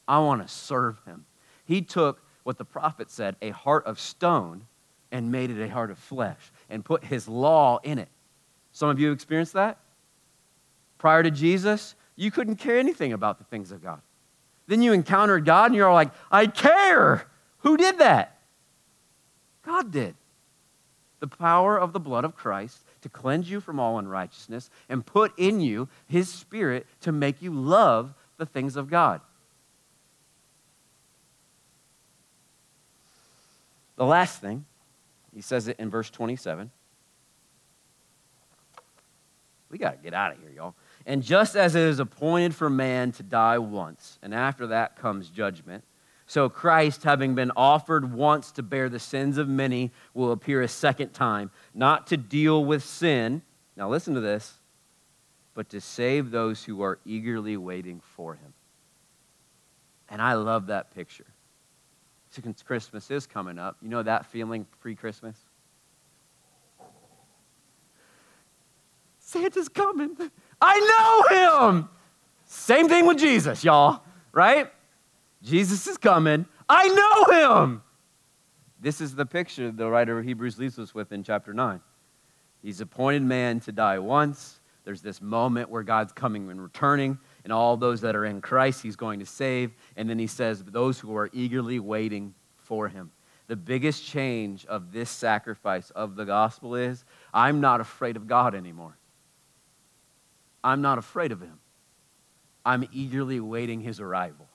I 0.07 0.17
want 0.17 0.41
to 0.41 0.51
serve 0.51 0.99
him. 1.05 1.25
He 1.63 1.83
took 1.83 2.23
what 2.41 2.57
the 2.57 2.65
prophet 2.65 3.11
said, 3.11 3.35
a 3.43 3.51
heart 3.51 3.85
of 3.85 3.99
stone, 3.99 4.65
and 5.11 5.31
made 5.31 5.51
it 5.51 5.61
a 5.61 5.69
heart 5.69 5.91
of 5.91 5.99
flesh 5.99 6.51
and 6.71 6.83
put 6.83 7.03
his 7.03 7.27
law 7.27 7.77
in 7.83 7.99
it. 7.99 8.09
Some 8.77 8.89
of 8.89 8.99
you 8.99 9.11
experienced 9.11 9.53
that? 9.53 9.79
Prior 10.99 11.23
to 11.23 11.31
Jesus, 11.31 11.95
you 12.15 12.29
couldn't 12.29 12.57
care 12.57 12.77
anything 12.77 13.11
about 13.11 13.39
the 13.39 13.43
things 13.45 13.71
of 13.71 13.81
God. 13.81 14.01
Then 14.67 14.83
you 14.83 14.93
encountered 14.93 15.45
God 15.45 15.71
and 15.71 15.75
you're 15.75 15.91
like, 15.91 16.11
I 16.29 16.45
care. 16.45 17.25
Who 17.61 17.75
did 17.75 17.97
that? 17.97 18.37
God 19.65 19.91
did. 19.91 20.13
The 21.21 21.27
power 21.27 21.75
of 21.75 21.91
the 21.91 21.99
blood 21.99 22.23
of 22.23 22.35
Christ 22.35 22.83
to 23.01 23.09
cleanse 23.09 23.49
you 23.49 23.61
from 23.61 23.79
all 23.79 23.97
unrighteousness 23.97 24.69
and 24.89 25.03
put 25.03 25.33
in 25.39 25.59
you 25.59 25.89
his 26.07 26.29
spirit 26.29 26.85
to 27.01 27.11
make 27.11 27.41
you 27.41 27.51
love 27.51 28.13
the 28.37 28.45
things 28.45 28.75
of 28.75 28.91
God. 28.91 29.21
The 33.95 34.05
last 34.05 34.39
thing, 34.39 34.65
he 35.33 35.41
says 35.41 35.67
it 35.67 35.79
in 35.79 35.89
verse 35.89 36.11
27. 36.11 36.69
We 39.69 39.77
got 39.77 39.91
to 39.91 39.97
get 39.97 40.13
out 40.13 40.31
of 40.33 40.39
here, 40.39 40.49
y'all. 40.49 40.75
And 41.05 41.23
just 41.23 41.55
as 41.55 41.75
it 41.75 41.81
is 41.81 41.99
appointed 41.99 42.55
for 42.55 42.69
man 42.69 43.11
to 43.13 43.23
die 43.23 43.57
once, 43.57 44.17
and 44.21 44.33
after 44.33 44.67
that 44.67 44.95
comes 44.95 45.29
judgment, 45.29 45.83
so 46.25 46.49
Christ, 46.49 47.03
having 47.03 47.35
been 47.35 47.51
offered 47.55 48.13
once 48.13 48.51
to 48.53 48.63
bear 48.63 48.89
the 48.89 48.99
sins 48.99 49.37
of 49.37 49.47
many, 49.47 49.91
will 50.13 50.33
appear 50.33 50.61
a 50.61 50.67
second 50.67 51.13
time, 51.13 51.51
not 51.73 52.07
to 52.07 52.17
deal 52.17 52.65
with 52.65 52.83
sin. 52.83 53.41
Now 53.77 53.89
listen 53.89 54.13
to 54.13 54.19
this, 54.19 54.53
but 55.53 55.69
to 55.69 55.79
save 55.79 56.31
those 56.31 56.65
who 56.65 56.81
are 56.81 56.99
eagerly 57.05 57.55
waiting 57.55 58.01
for 58.15 58.35
him. 58.35 58.53
And 60.09 60.21
I 60.21 60.33
love 60.33 60.67
that 60.67 60.93
picture. 60.93 61.25
Since 62.29 62.61
Christmas 62.61 63.09
is 63.09 63.25
coming 63.25 63.57
up, 63.57 63.77
you 63.81 63.87
know 63.87 64.03
that 64.03 64.25
feeling 64.25 64.67
pre 64.81 64.95
Christmas? 64.95 65.37
Santa's 69.27 69.67
coming. 69.67 70.15
I 70.61 70.79
know 70.79 71.71
him. 71.73 71.89
Same 72.45 72.87
thing 72.87 73.05
with 73.05 73.17
Jesus, 73.17 73.61
y'all, 73.61 74.01
right? 74.31 74.71
Jesus 75.43 75.85
is 75.85 75.97
coming. 75.97 76.45
I 76.69 76.87
know 76.87 77.63
him. 77.65 77.83
This 78.79 79.01
is 79.01 79.15
the 79.15 79.25
picture 79.25 79.69
the 79.69 79.89
writer 79.89 80.17
of 80.17 80.23
Hebrews 80.23 80.57
leaves 80.57 80.79
us 80.79 80.95
with 80.95 81.11
in 81.11 81.23
chapter 81.23 81.53
9. 81.53 81.81
He's 82.61 82.79
appointed 82.79 83.21
man 83.21 83.59
to 83.61 83.73
die 83.73 83.99
once. 83.99 84.61
There's 84.85 85.01
this 85.01 85.21
moment 85.21 85.69
where 85.69 85.83
God's 85.83 86.13
coming 86.13 86.49
and 86.49 86.63
returning, 86.63 87.19
and 87.43 87.51
all 87.51 87.75
those 87.75 87.99
that 88.01 88.15
are 88.15 88.23
in 88.23 88.39
Christ, 88.39 88.81
he's 88.81 88.95
going 88.95 89.19
to 89.19 89.25
save. 89.25 89.73
And 89.97 90.09
then 90.09 90.19
he 90.19 90.27
says, 90.27 90.63
those 90.63 90.99
who 90.99 91.13
are 91.17 91.29
eagerly 91.33 91.81
waiting 91.81 92.33
for 92.55 92.87
him. 92.87 93.11
The 93.47 93.57
biggest 93.57 94.05
change 94.05 94.65
of 94.67 94.93
this 94.93 95.09
sacrifice 95.09 95.89
of 95.89 96.15
the 96.15 96.23
gospel 96.23 96.75
is 96.75 97.03
I'm 97.33 97.59
not 97.59 97.81
afraid 97.81 98.15
of 98.15 98.25
God 98.25 98.55
anymore. 98.55 98.97
I'm 100.63 100.81
not 100.81 100.97
afraid 100.97 101.31
of 101.31 101.41
him. 101.41 101.59
I'm 102.65 102.87
eagerly 102.91 103.39
waiting 103.39 103.79
his 103.79 103.99
arrival. 103.99 104.47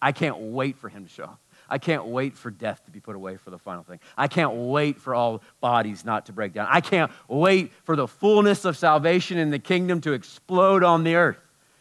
I 0.00 0.12
can't 0.12 0.38
wait 0.38 0.76
for 0.76 0.88
him 0.88 1.04
to 1.04 1.10
show 1.10 1.24
up. 1.24 1.40
I 1.68 1.78
can't 1.78 2.06
wait 2.06 2.36
for 2.36 2.50
death 2.50 2.84
to 2.84 2.90
be 2.90 3.00
put 3.00 3.16
away 3.16 3.36
for 3.36 3.50
the 3.50 3.58
final 3.58 3.82
thing. 3.82 4.00
I 4.16 4.28
can't 4.28 4.54
wait 4.54 4.98
for 4.98 5.14
all 5.14 5.42
bodies 5.60 6.04
not 6.04 6.26
to 6.26 6.32
break 6.32 6.52
down. 6.52 6.66
I 6.70 6.80
can't 6.80 7.10
wait 7.26 7.72
for 7.84 7.96
the 7.96 8.08
fullness 8.08 8.64
of 8.64 8.76
salvation 8.76 9.38
in 9.38 9.50
the 9.50 9.58
kingdom 9.58 10.00
to 10.02 10.12
explode 10.12 10.82
on 10.82 11.04
the 11.04 11.16
earth. 11.16 11.40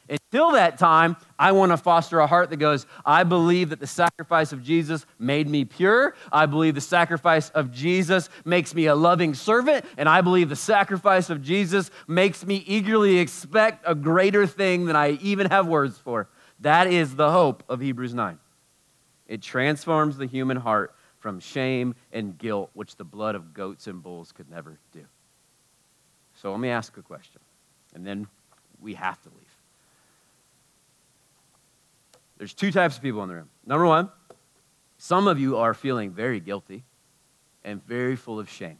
Until 0.10 0.52
that 0.52 0.78
time, 0.78 1.18
I 1.38 1.52
want 1.52 1.72
to 1.72 1.78
foster 1.78 2.20
a 2.20 2.28
heart 2.28 2.50
that 2.52 2.58
goes, 2.58 2.86
I 3.06 3.24
believe 3.24 3.70
that 3.70 3.80
the 3.80 3.88
sacrifice 3.88 4.54
of 4.54 4.64
Jesus 4.64 5.06
made 5.20 5.48
me 5.48 5.66
pure. 5.66 6.16
I 6.32 6.46
believe 6.46 6.76
the 6.76 6.82
sacrifice 6.82 7.50
of 7.50 7.72
Jesus 7.72 8.30
makes 8.46 8.74
me 8.74 8.86
a 8.86 8.96
loving 8.96 9.34
servant. 9.34 9.86
And 9.98 10.08
I 10.08 10.22
believe 10.22 10.50
the 10.50 10.56
sacrifice 10.56 11.30
of 11.30 11.42
Jesus 11.42 11.92
makes 12.08 12.46
me 12.46 12.64
eagerly 12.66 13.20
expect 13.20 13.84
a 13.86 13.96
greater 13.96 14.48
thing 14.48 14.86
than 14.86 14.96
I 14.96 15.12
even 15.22 15.50
have 15.50 15.68
words 15.68 15.98
for. 15.98 16.30
That 16.62 16.88
is 16.88 17.16
the 17.16 17.32
hope 17.32 17.64
of 17.68 17.82
Hebrews 17.82 18.14
9. 18.14 18.40
It 19.28 19.42
transforms 19.42 20.18
the 20.18 20.26
human 20.26 20.58
heart 20.58 20.96
from 21.20 21.40
shame 21.40 21.96
and 22.14 22.38
guilt, 22.38 22.70
which 22.74 22.96
the 22.96 23.04
blood 23.04 23.36
of 23.36 23.54
goats 23.54 23.88
and 23.88 24.02
bulls 24.02 24.32
could 24.32 24.50
never 24.50 24.80
do. 24.94 25.06
So 26.36 26.52
let 26.52 26.60
me 26.60 26.70
ask 26.70 26.96
a 26.98 27.02
question, 27.02 27.42
and 27.94 28.06
then 28.06 28.28
we 28.80 28.94
have 28.94 29.22
to 29.24 29.30
leave. 29.30 29.47
There's 32.38 32.54
two 32.54 32.72
types 32.72 32.98
of 32.98 33.02
people 33.02 33.24
in 33.24 33.30
the 33.30 33.36
room. 33.36 33.50
Number 33.66 33.86
one, 33.86 34.10
some 34.98 35.28
of 35.28 35.40
you 35.40 35.58
are 35.58 35.74
feeling 35.74 36.12
very 36.12 36.40
guilty 36.40 36.84
and 37.64 37.86
very 37.86 38.16
full 38.16 38.40
of 38.40 38.50
shame. 38.50 38.78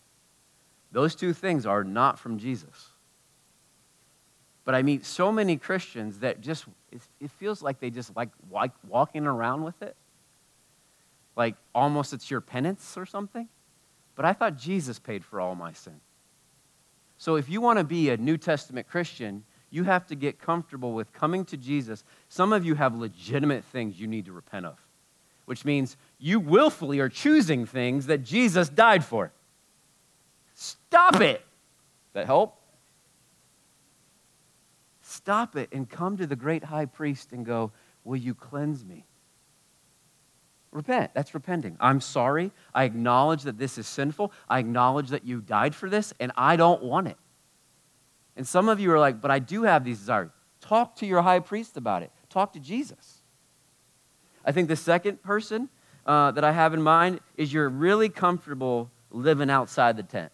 Those 0.92 1.16
two 1.16 1.34
things 1.34 1.66
are 1.66 1.84
not 1.84 2.18
from 2.20 2.38
Jesus. 2.38 2.90
But 4.64 4.76
I 4.76 4.82
meet 4.82 5.06
so 5.06 5.32
many 5.32 5.58
Christians 5.58 6.20
that 6.20 6.42
just, 6.42 6.66
it 6.92 7.32
feels 7.32 7.62
like 7.62 7.80
they 7.80 7.90
just 7.90 8.16
like 8.16 8.30
walking 8.88 9.26
around 9.26 9.64
with 9.64 9.82
it. 9.82 9.96
Like 11.36 11.56
almost 11.74 12.14
it's 12.14 12.30
your 12.30 12.42
penance 12.42 12.98
or 12.98 13.06
something. 13.06 13.48
But 14.16 14.26
I 14.26 14.34
thought 14.34 14.58
Jesus 14.58 15.00
paid 15.00 15.24
for 15.24 15.40
all 15.40 15.56
my 15.56 15.74
sin. 15.74 16.00
So 17.18 17.36
if 17.36 17.50
you 17.50 17.62
want 17.62 17.80
to 17.80 17.84
be 17.84 18.10
a 18.10 18.18
New 18.18 18.38
Testament 18.38 18.88
Christian, 18.88 19.44
you 19.70 19.84
have 19.84 20.06
to 20.08 20.16
get 20.16 20.40
comfortable 20.40 20.94
with 20.94 21.12
coming 21.14 21.46
to 21.46 21.58
Jesus. 21.58 22.04
Some 22.30 22.54
of 22.54 22.66
you 22.66 22.76
have 22.76 22.96
legitimate 22.96 23.64
things 23.66 24.00
you 24.00 24.08
need 24.08 24.26
to 24.26 24.32
repent 24.32 24.66
of, 24.66 24.78
which 25.46 25.66
means 25.66 25.98
you 26.20 26.40
willfully 26.40 27.00
are 27.00 27.10
choosing 27.10 27.66
things 27.66 28.08
that 28.08 28.20
Jesus 28.20 28.70
died 28.70 29.04
for. 29.04 29.32
Stop 30.54 31.22
it. 31.22 31.44
That 32.14 32.26
help? 32.26 32.60
Stop 35.02 35.56
it 35.56 35.70
and 35.72 35.90
come 35.90 36.18
to 36.18 36.28
the 36.28 36.36
great 36.36 36.64
high 36.64 36.86
priest 36.86 37.32
and 37.32 37.46
go, 37.46 37.72
Will 38.04 38.18
you 38.18 38.34
cleanse 38.34 38.86
me? 38.86 39.06
Repent. 40.72 41.12
That's 41.14 41.34
repenting. 41.34 41.76
I'm 41.80 42.00
sorry. 42.00 42.52
I 42.74 42.86
acknowledge 42.86 43.44
that 43.44 43.58
this 43.58 43.78
is 43.78 43.86
sinful. 43.86 44.32
I 44.50 44.60
acknowledge 44.60 45.10
that 45.10 45.26
you 45.26 45.42
died 45.42 45.76
for 45.76 45.90
this, 45.90 46.14
and 46.20 46.32
I 46.38 46.56
don't 46.56 46.84
want 46.84 47.08
it. 47.08 47.18
And 48.38 48.48
some 48.48 48.70
of 48.70 48.80
you 48.80 48.92
are 48.92 49.00
like, 49.00 49.20
but 49.20 49.32
I 49.32 49.40
do 49.40 49.64
have 49.64 49.84
these 49.84 49.98
desires. 49.98 50.30
Talk 50.62 50.96
to 50.98 51.06
your 51.06 51.22
high 51.24 51.40
priest 51.40 51.76
about 51.76 52.04
it. 52.04 52.12
Talk 52.30 52.54
to 52.54 52.60
Jesus. 52.60 53.24
I 54.46 54.52
think 54.52 54.70
the 54.70 54.76
second 54.76 55.22
person 55.24 55.70
uh, 56.06 56.32
that 56.32 56.44
I 56.44 56.52
have 56.52 56.74
in 56.74 56.82
mind 56.82 57.20
is 57.36 57.52
you're 57.52 57.68
really 57.68 58.10
comfortable 58.10 58.92
living 59.12 59.50
outside 59.50 59.98
the 59.98 60.04
tent. 60.04 60.32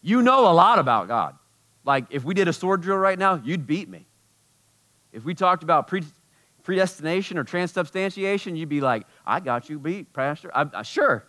You 0.00 0.22
know 0.22 0.50
a 0.50 0.54
lot 0.54 0.78
about 0.78 1.06
God. 1.06 1.36
Like, 1.84 2.06
if 2.10 2.24
we 2.24 2.34
did 2.34 2.48
a 2.48 2.52
sword 2.52 2.80
drill 2.80 2.96
right 2.96 3.18
now, 3.18 3.40
you'd 3.44 3.66
beat 3.66 3.88
me. 3.88 4.06
If 5.12 5.24
we 5.24 5.34
talked 5.34 5.62
about 5.62 5.86
pre- 5.86 6.04
predestination 6.62 7.38
or 7.38 7.44
transubstantiation, 7.44 8.56
you'd 8.56 8.68
be 8.68 8.80
like, 8.80 9.06
I 9.26 9.40
got 9.40 9.68
you 9.68 9.78
beat, 9.78 10.12
Pastor. 10.12 10.50
I, 10.54 10.66
I, 10.72 10.82
sure. 10.82 11.26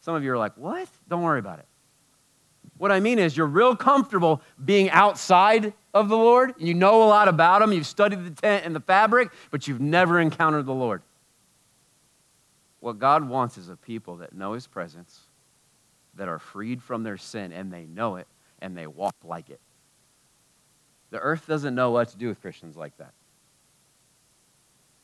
Some 0.00 0.14
of 0.14 0.24
you 0.24 0.32
are 0.32 0.38
like, 0.38 0.56
what? 0.56 0.88
Don't 1.08 1.22
worry 1.22 1.38
about 1.38 1.60
it. 1.60 1.66
What 2.80 2.90
I 2.90 3.00
mean 3.00 3.18
is, 3.18 3.36
you're 3.36 3.46
real 3.46 3.76
comfortable 3.76 4.40
being 4.64 4.88
outside 4.88 5.74
of 5.92 6.08
the 6.08 6.16
Lord. 6.16 6.54
You 6.56 6.72
know 6.72 7.02
a 7.02 7.04
lot 7.04 7.28
about 7.28 7.60
Him. 7.60 7.72
You've 7.72 7.86
studied 7.86 8.24
the 8.24 8.30
tent 8.30 8.64
and 8.64 8.74
the 8.74 8.80
fabric, 8.80 9.30
but 9.50 9.68
you've 9.68 9.82
never 9.82 10.18
encountered 10.18 10.64
the 10.64 10.72
Lord. 10.72 11.02
What 12.80 12.98
God 12.98 13.28
wants 13.28 13.58
is 13.58 13.68
a 13.68 13.76
people 13.76 14.16
that 14.16 14.32
know 14.32 14.54
His 14.54 14.66
presence, 14.66 15.20
that 16.14 16.26
are 16.26 16.38
freed 16.38 16.82
from 16.82 17.02
their 17.02 17.18
sin, 17.18 17.52
and 17.52 17.70
they 17.70 17.84
know 17.84 18.16
it, 18.16 18.26
and 18.62 18.74
they 18.74 18.86
walk 18.86 19.14
like 19.24 19.50
it. 19.50 19.60
The 21.10 21.18
earth 21.18 21.46
doesn't 21.46 21.74
know 21.74 21.90
what 21.90 22.08
to 22.10 22.16
do 22.16 22.28
with 22.28 22.40
Christians 22.40 22.78
like 22.78 22.96
that. 22.96 23.12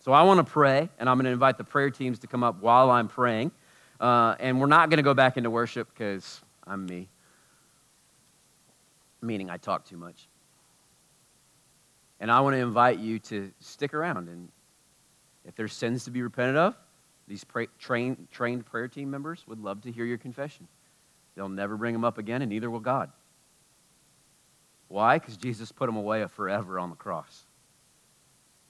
So 0.01 0.13
I 0.13 0.23
want 0.23 0.39
to 0.39 0.51
pray, 0.51 0.89
and 0.99 1.11
I'm 1.11 1.17
going 1.17 1.27
to 1.27 1.33
invite 1.33 1.59
the 1.59 1.65
prayer 1.65 1.91
teams 1.91 2.21
to 2.21 2.27
come 2.27 2.43
up 2.43 2.63
while 2.63 2.91
I'm 2.91 3.09
praying. 3.09 3.51
Uh, 4.01 4.35
and 4.41 4.61
we're 4.61 4.67
not 4.67 4.89
going 4.89 4.99
to 4.99 5.03
go 5.03 5.15
back 5.15 5.37
into 5.37 5.51
worship 5.51 5.89
because 5.93 6.41
I'm 6.67 6.87
me 6.87 7.09
meaning 9.27 9.51
I 9.51 9.57
talk 9.57 9.85
too 9.85 9.97
much. 9.97 10.29
And 12.21 12.31
I 12.31 12.41
want 12.41 12.55
to 12.55 12.61
invite 12.61 12.99
you 12.99 13.19
to 13.19 13.53
stick 13.61 13.93
around. 13.93 14.29
And 14.29 14.49
if 15.45 15.55
there's 15.55 15.73
sins 15.73 16.05
to 16.05 16.11
be 16.11 16.23
repented 16.23 16.57
of, 16.57 16.75
these 17.29 17.45
train, 17.79 18.29
trained 18.31 18.67
prayer 18.67 18.89
team 18.89 19.11
members 19.11 19.45
would 19.47 19.61
love 19.61 19.83
to 19.83 19.93
hear 19.93 20.05
your 20.05 20.19
confession. 20.19 20.69
They'll 21.35 21.49
never 21.49 21.77
bring 21.77 21.93
them 21.93 22.05
up 22.05 22.19
again, 22.19 22.41
and 22.41 22.51
neither 22.51 22.71
will 22.71 22.81
God. 22.81 23.11
Why? 24.89 25.19
Because 25.19 25.37
Jesus 25.37 25.73
put 25.73 25.87
them 25.87 25.97
away 25.97 26.25
forever 26.29 26.79
on 26.79 26.91
the 26.91 26.97
cross. 26.97 27.45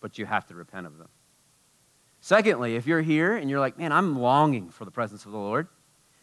But 0.00 0.18
you 0.18 0.26
have 0.26 0.46
to 0.46 0.54
repent 0.54 0.86
of 0.86 0.98
them. 0.98 1.08
Secondly, 2.20 2.76
if 2.76 2.86
you're 2.86 3.02
here 3.02 3.36
and 3.36 3.48
you're 3.50 3.60
like, 3.60 3.78
man, 3.78 3.92
I'm 3.92 4.18
longing 4.18 4.70
for 4.70 4.84
the 4.84 4.90
presence 4.90 5.26
of 5.26 5.32
the 5.32 5.38
Lord, 5.38 5.68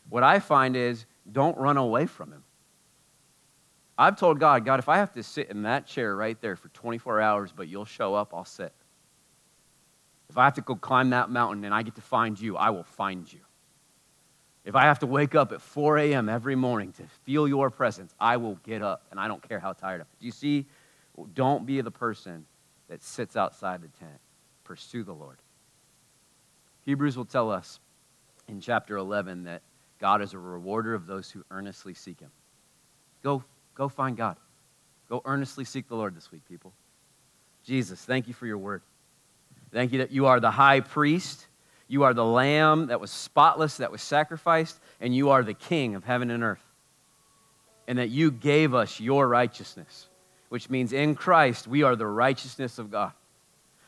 what 0.09 0.23
I 0.23 0.39
find 0.39 0.75
is 0.75 1.05
don't 1.31 1.57
run 1.57 1.77
away 1.77 2.07
from 2.07 2.31
Him. 2.31 2.43
I've 4.03 4.17
told 4.17 4.37
God, 4.37 4.65
God, 4.65 4.79
if 4.79 4.89
I 4.89 4.97
have 4.97 5.13
to 5.13 5.23
sit 5.23 5.49
in 5.49 5.63
that 5.63 5.87
chair 5.87 6.13
right 6.13 6.39
there 6.41 6.57
for 6.57 6.67
24 6.69 7.21
hours, 7.21 7.53
but 7.55 7.69
you'll 7.69 7.85
show 7.85 8.13
up, 8.13 8.33
I'll 8.33 8.43
sit. 8.43 8.73
If 10.29 10.37
I 10.37 10.43
have 10.43 10.55
to 10.55 10.61
go 10.61 10.75
climb 10.75 11.11
that 11.11 11.29
mountain 11.29 11.63
and 11.63 11.73
I 11.73 11.83
get 11.83 11.95
to 11.95 12.01
find 12.01 12.37
you, 12.37 12.57
I 12.57 12.71
will 12.71 12.83
find 12.83 13.31
you. 13.31 13.39
If 14.65 14.75
I 14.75 14.83
have 14.83 14.99
to 14.99 15.05
wake 15.05 15.35
up 15.35 15.53
at 15.53 15.61
4 15.61 15.99
a.m. 15.99 16.27
every 16.27 16.55
morning 16.55 16.91
to 16.93 17.03
feel 17.23 17.47
your 17.47 17.69
presence, 17.69 18.13
I 18.19 18.35
will 18.35 18.55
get 18.65 18.81
up 18.81 19.05
and 19.09 19.19
I 19.21 19.29
don't 19.29 19.47
care 19.47 19.59
how 19.59 19.71
tired 19.71 20.01
I 20.01 20.01
am. 20.01 20.07
Do 20.19 20.25
you 20.25 20.31
see? 20.33 20.65
Don't 21.33 21.65
be 21.65 21.79
the 21.79 21.91
person 21.91 22.45
that 22.89 23.01
sits 23.03 23.37
outside 23.37 23.81
the 23.81 23.87
tent. 23.99 24.19
Pursue 24.65 25.03
the 25.03 25.13
Lord. 25.13 25.37
Hebrews 26.81 27.15
will 27.15 27.23
tell 27.23 27.49
us 27.49 27.79
in 28.49 28.59
chapter 28.59 28.97
11 28.97 29.45
that 29.45 29.61
God 29.99 30.21
is 30.21 30.33
a 30.33 30.39
rewarder 30.39 30.93
of 30.93 31.07
those 31.07 31.31
who 31.31 31.45
earnestly 31.51 31.93
seek 31.93 32.19
him. 32.19 32.31
Go 33.23 33.43
Go 33.75 33.89
find 33.89 34.15
God. 34.15 34.37
Go 35.09 35.21
earnestly 35.25 35.65
seek 35.65 35.87
the 35.87 35.95
Lord 35.95 36.15
this 36.15 36.31
week, 36.31 36.41
people. 36.47 36.73
Jesus, 37.63 38.03
thank 38.03 38.27
you 38.27 38.33
for 38.33 38.45
your 38.45 38.57
word. 38.57 38.81
Thank 39.71 39.91
you 39.91 39.99
that 39.99 40.11
you 40.11 40.27
are 40.27 40.39
the 40.39 40.51
high 40.51 40.81
priest. 40.81 41.47
You 41.87 42.03
are 42.03 42.13
the 42.13 42.25
lamb 42.25 42.87
that 42.87 42.99
was 42.99 43.11
spotless, 43.11 43.77
that 43.77 43.91
was 43.91 44.01
sacrificed, 44.01 44.79
and 44.99 45.15
you 45.15 45.29
are 45.29 45.43
the 45.43 45.53
king 45.53 45.95
of 45.95 46.03
heaven 46.03 46.31
and 46.31 46.43
earth. 46.43 46.63
And 47.87 47.97
that 47.97 48.09
you 48.09 48.31
gave 48.31 48.73
us 48.73 48.99
your 48.99 49.27
righteousness, 49.27 50.07
which 50.49 50.69
means 50.69 50.93
in 50.93 51.15
Christ 51.15 51.67
we 51.67 51.83
are 51.83 51.95
the 51.95 52.07
righteousness 52.07 52.79
of 52.79 52.91
God. 52.91 53.11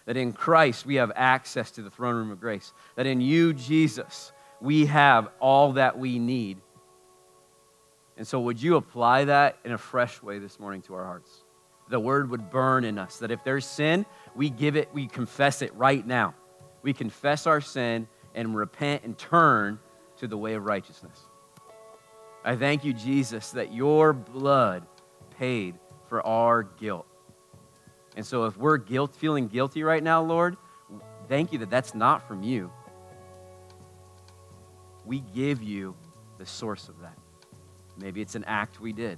That 0.06 0.18
in 0.18 0.34
Christ 0.34 0.86
we 0.86 0.96
have 0.96 1.12
access 1.16 1.72
to 1.72 1.82
the 1.82 1.90
throne 1.90 2.16
room 2.16 2.32
of 2.32 2.40
grace. 2.40 2.74
That 2.96 3.08
in 3.08 3.22
you, 3.22 3.54
Jesus, 3.54 4.32
we 4.62 4.86
have 4.86 5.30
all 5.40 5.74
that 5.74 5.98
we 5.98 6.20
need. 6.20 6.58
And 8.18 8.26
so, 8.26 8.40
would 8.40 8.62
you 8.62 8.78
apply 8.78 9.26
that 9.26 9.58
in 9.66 9.74
a 9.74 9.78
fresh 9.78 10.22
way 10.24 10.40
this 10.40 10.60
morning 10.60 10.82
to 10.84 10.94
our 10.94 11.04
hearts? 11.04 11.44
The 11.90 12.00
word 12.00 12.30
would 12.30 12.50
burn 12.50 12.86
in 12.86 12.98
us. 12.98 13.18
That 13.18 13.32
if 13.32 13.44
there's 13.44 13.66
sin, 13.66 14.06
we 14.36 14.50
give 14.50 14.76
it, 14.76 14.90
we 14.94 15.08
confess 15.08 15.62
it 15.62 15.74
right 15.76 16.06
now. 16.06 16.34
We 16.82 16.94
confess 16.94 17.46
our 17.46 17.62
sin 17.62 18.08
and 18.34 18.56
repent 18.56 19.04
and 19.04 19.18
turn 19.18 19.80
to 20.18 20.28
the 20.28 20.38
way 20.38 20.54
of 20.54 20.64
righteousness. 20.64 21.20
I 22.44 22.56
thank 22.56 22.86
you, 22.86 22.94
Jesus, 22.94 23.52
that 23.52 23.74
your 23.74 24.14
blood 24.14 24.86
paid 25.38 25.76
for 26.08 26.26
our 26.26 26.64
guilt. 26.64 27.08
And 28.16 28.26
so, 28.26 28.46
if 28.46 28.56
we're 28.56 28.78
guilt, 28.78 29.14
feeling 29.14 29.48
guilty 29.48 29.84
right 29.84 30.02
now, 30.02 30.22
Lord, 30.22 30.56
thank 31.28 31.52
you 31.52 31.60
that 31.60 31.70
that's 31.70 31.94
not 31.94 32.26
from 32.28 32.44
you. 32.44 32.72
We 35.06 35.20
give 35.20 35.62
you 35.62 35.96
the 36.38 36.46
source 36.46 36.88
of 36.88 37.00
that. 37.02 37.18
Maybe 37.98 38.22
it's 38.22 38.36
an 38.36 38.44
act 38.46 38.80
we 38.80 38.94
did. 38.94 39.18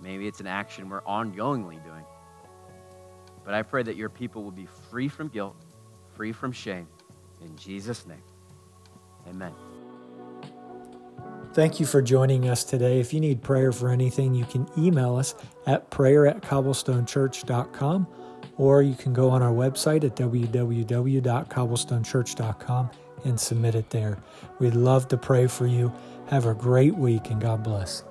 Maybe 0.00 0.26
it's 0.26 0.40
an 0.40 0.46
action 0.46 0.88
we're 0.88 1.02
ongoingly 1.02 1.84
doing. 1.84 2.04
But 3.44 3.52
I 3.54 3.62
pray 3.62 3.82
that 3.82 3.96
your 3.96 4.08
people 4.08 4.42
will 4.42 4.52
be 4.52 4.66
free 4.90 5.08
from 5.08 5.28
guilt, 5.28 5.56
free 6.14 6.32
from 6.32 6.52
shame. 6.52 6.88
In 7.40 7.56
Jesus' 7.56 8.06
name, 8.06 8.22
amen. 9.28 9.52
Thank 11.52 11.80
you 11.80 11.86
for 11.86 12.00
joining 12.00 12.48
us 12.48 12.64
today. 12.64 12.98
If 12.98 13.12
you 13.12 13.20
need 13.20 13.42
prayer 13.42 13.72
for 13.72 13.90
anything, 13.90 14.34
you 14.34 14.46
can 14.46 14.66
email 14.78 15.16
us 15.16 15.34
at 15.66 15.90
prayer 15.90 16.26
at 16.26 16.40
cobblestonechurch.com 16.40 18.06
or 18.56 18.82
you 18.82 18.94
can 18.94 19.12
go 19.12 19.28
on 19.28 19.42
our 19.42 19.52
website 19.52 20.02
at 20.04 20.16
www.cobblestonechurch.com 20.16 22.90
and 23.24 23.38
submit 23.38 23.74
it 23.74 23.90
there. 23.90 24.18
We'd 24.58 24.74
love 24.74 25.08
to 25.08 25.18
pray 25.18 25.46
for 25.46 25.66
you. 25.66 25.92
Have 26.28 26.46
a 26.46 26.54
great 26.54 26.94
week 26.94 27.28
and 27.30 27.38
God 27.40 27.62
bless. 27.62 28.04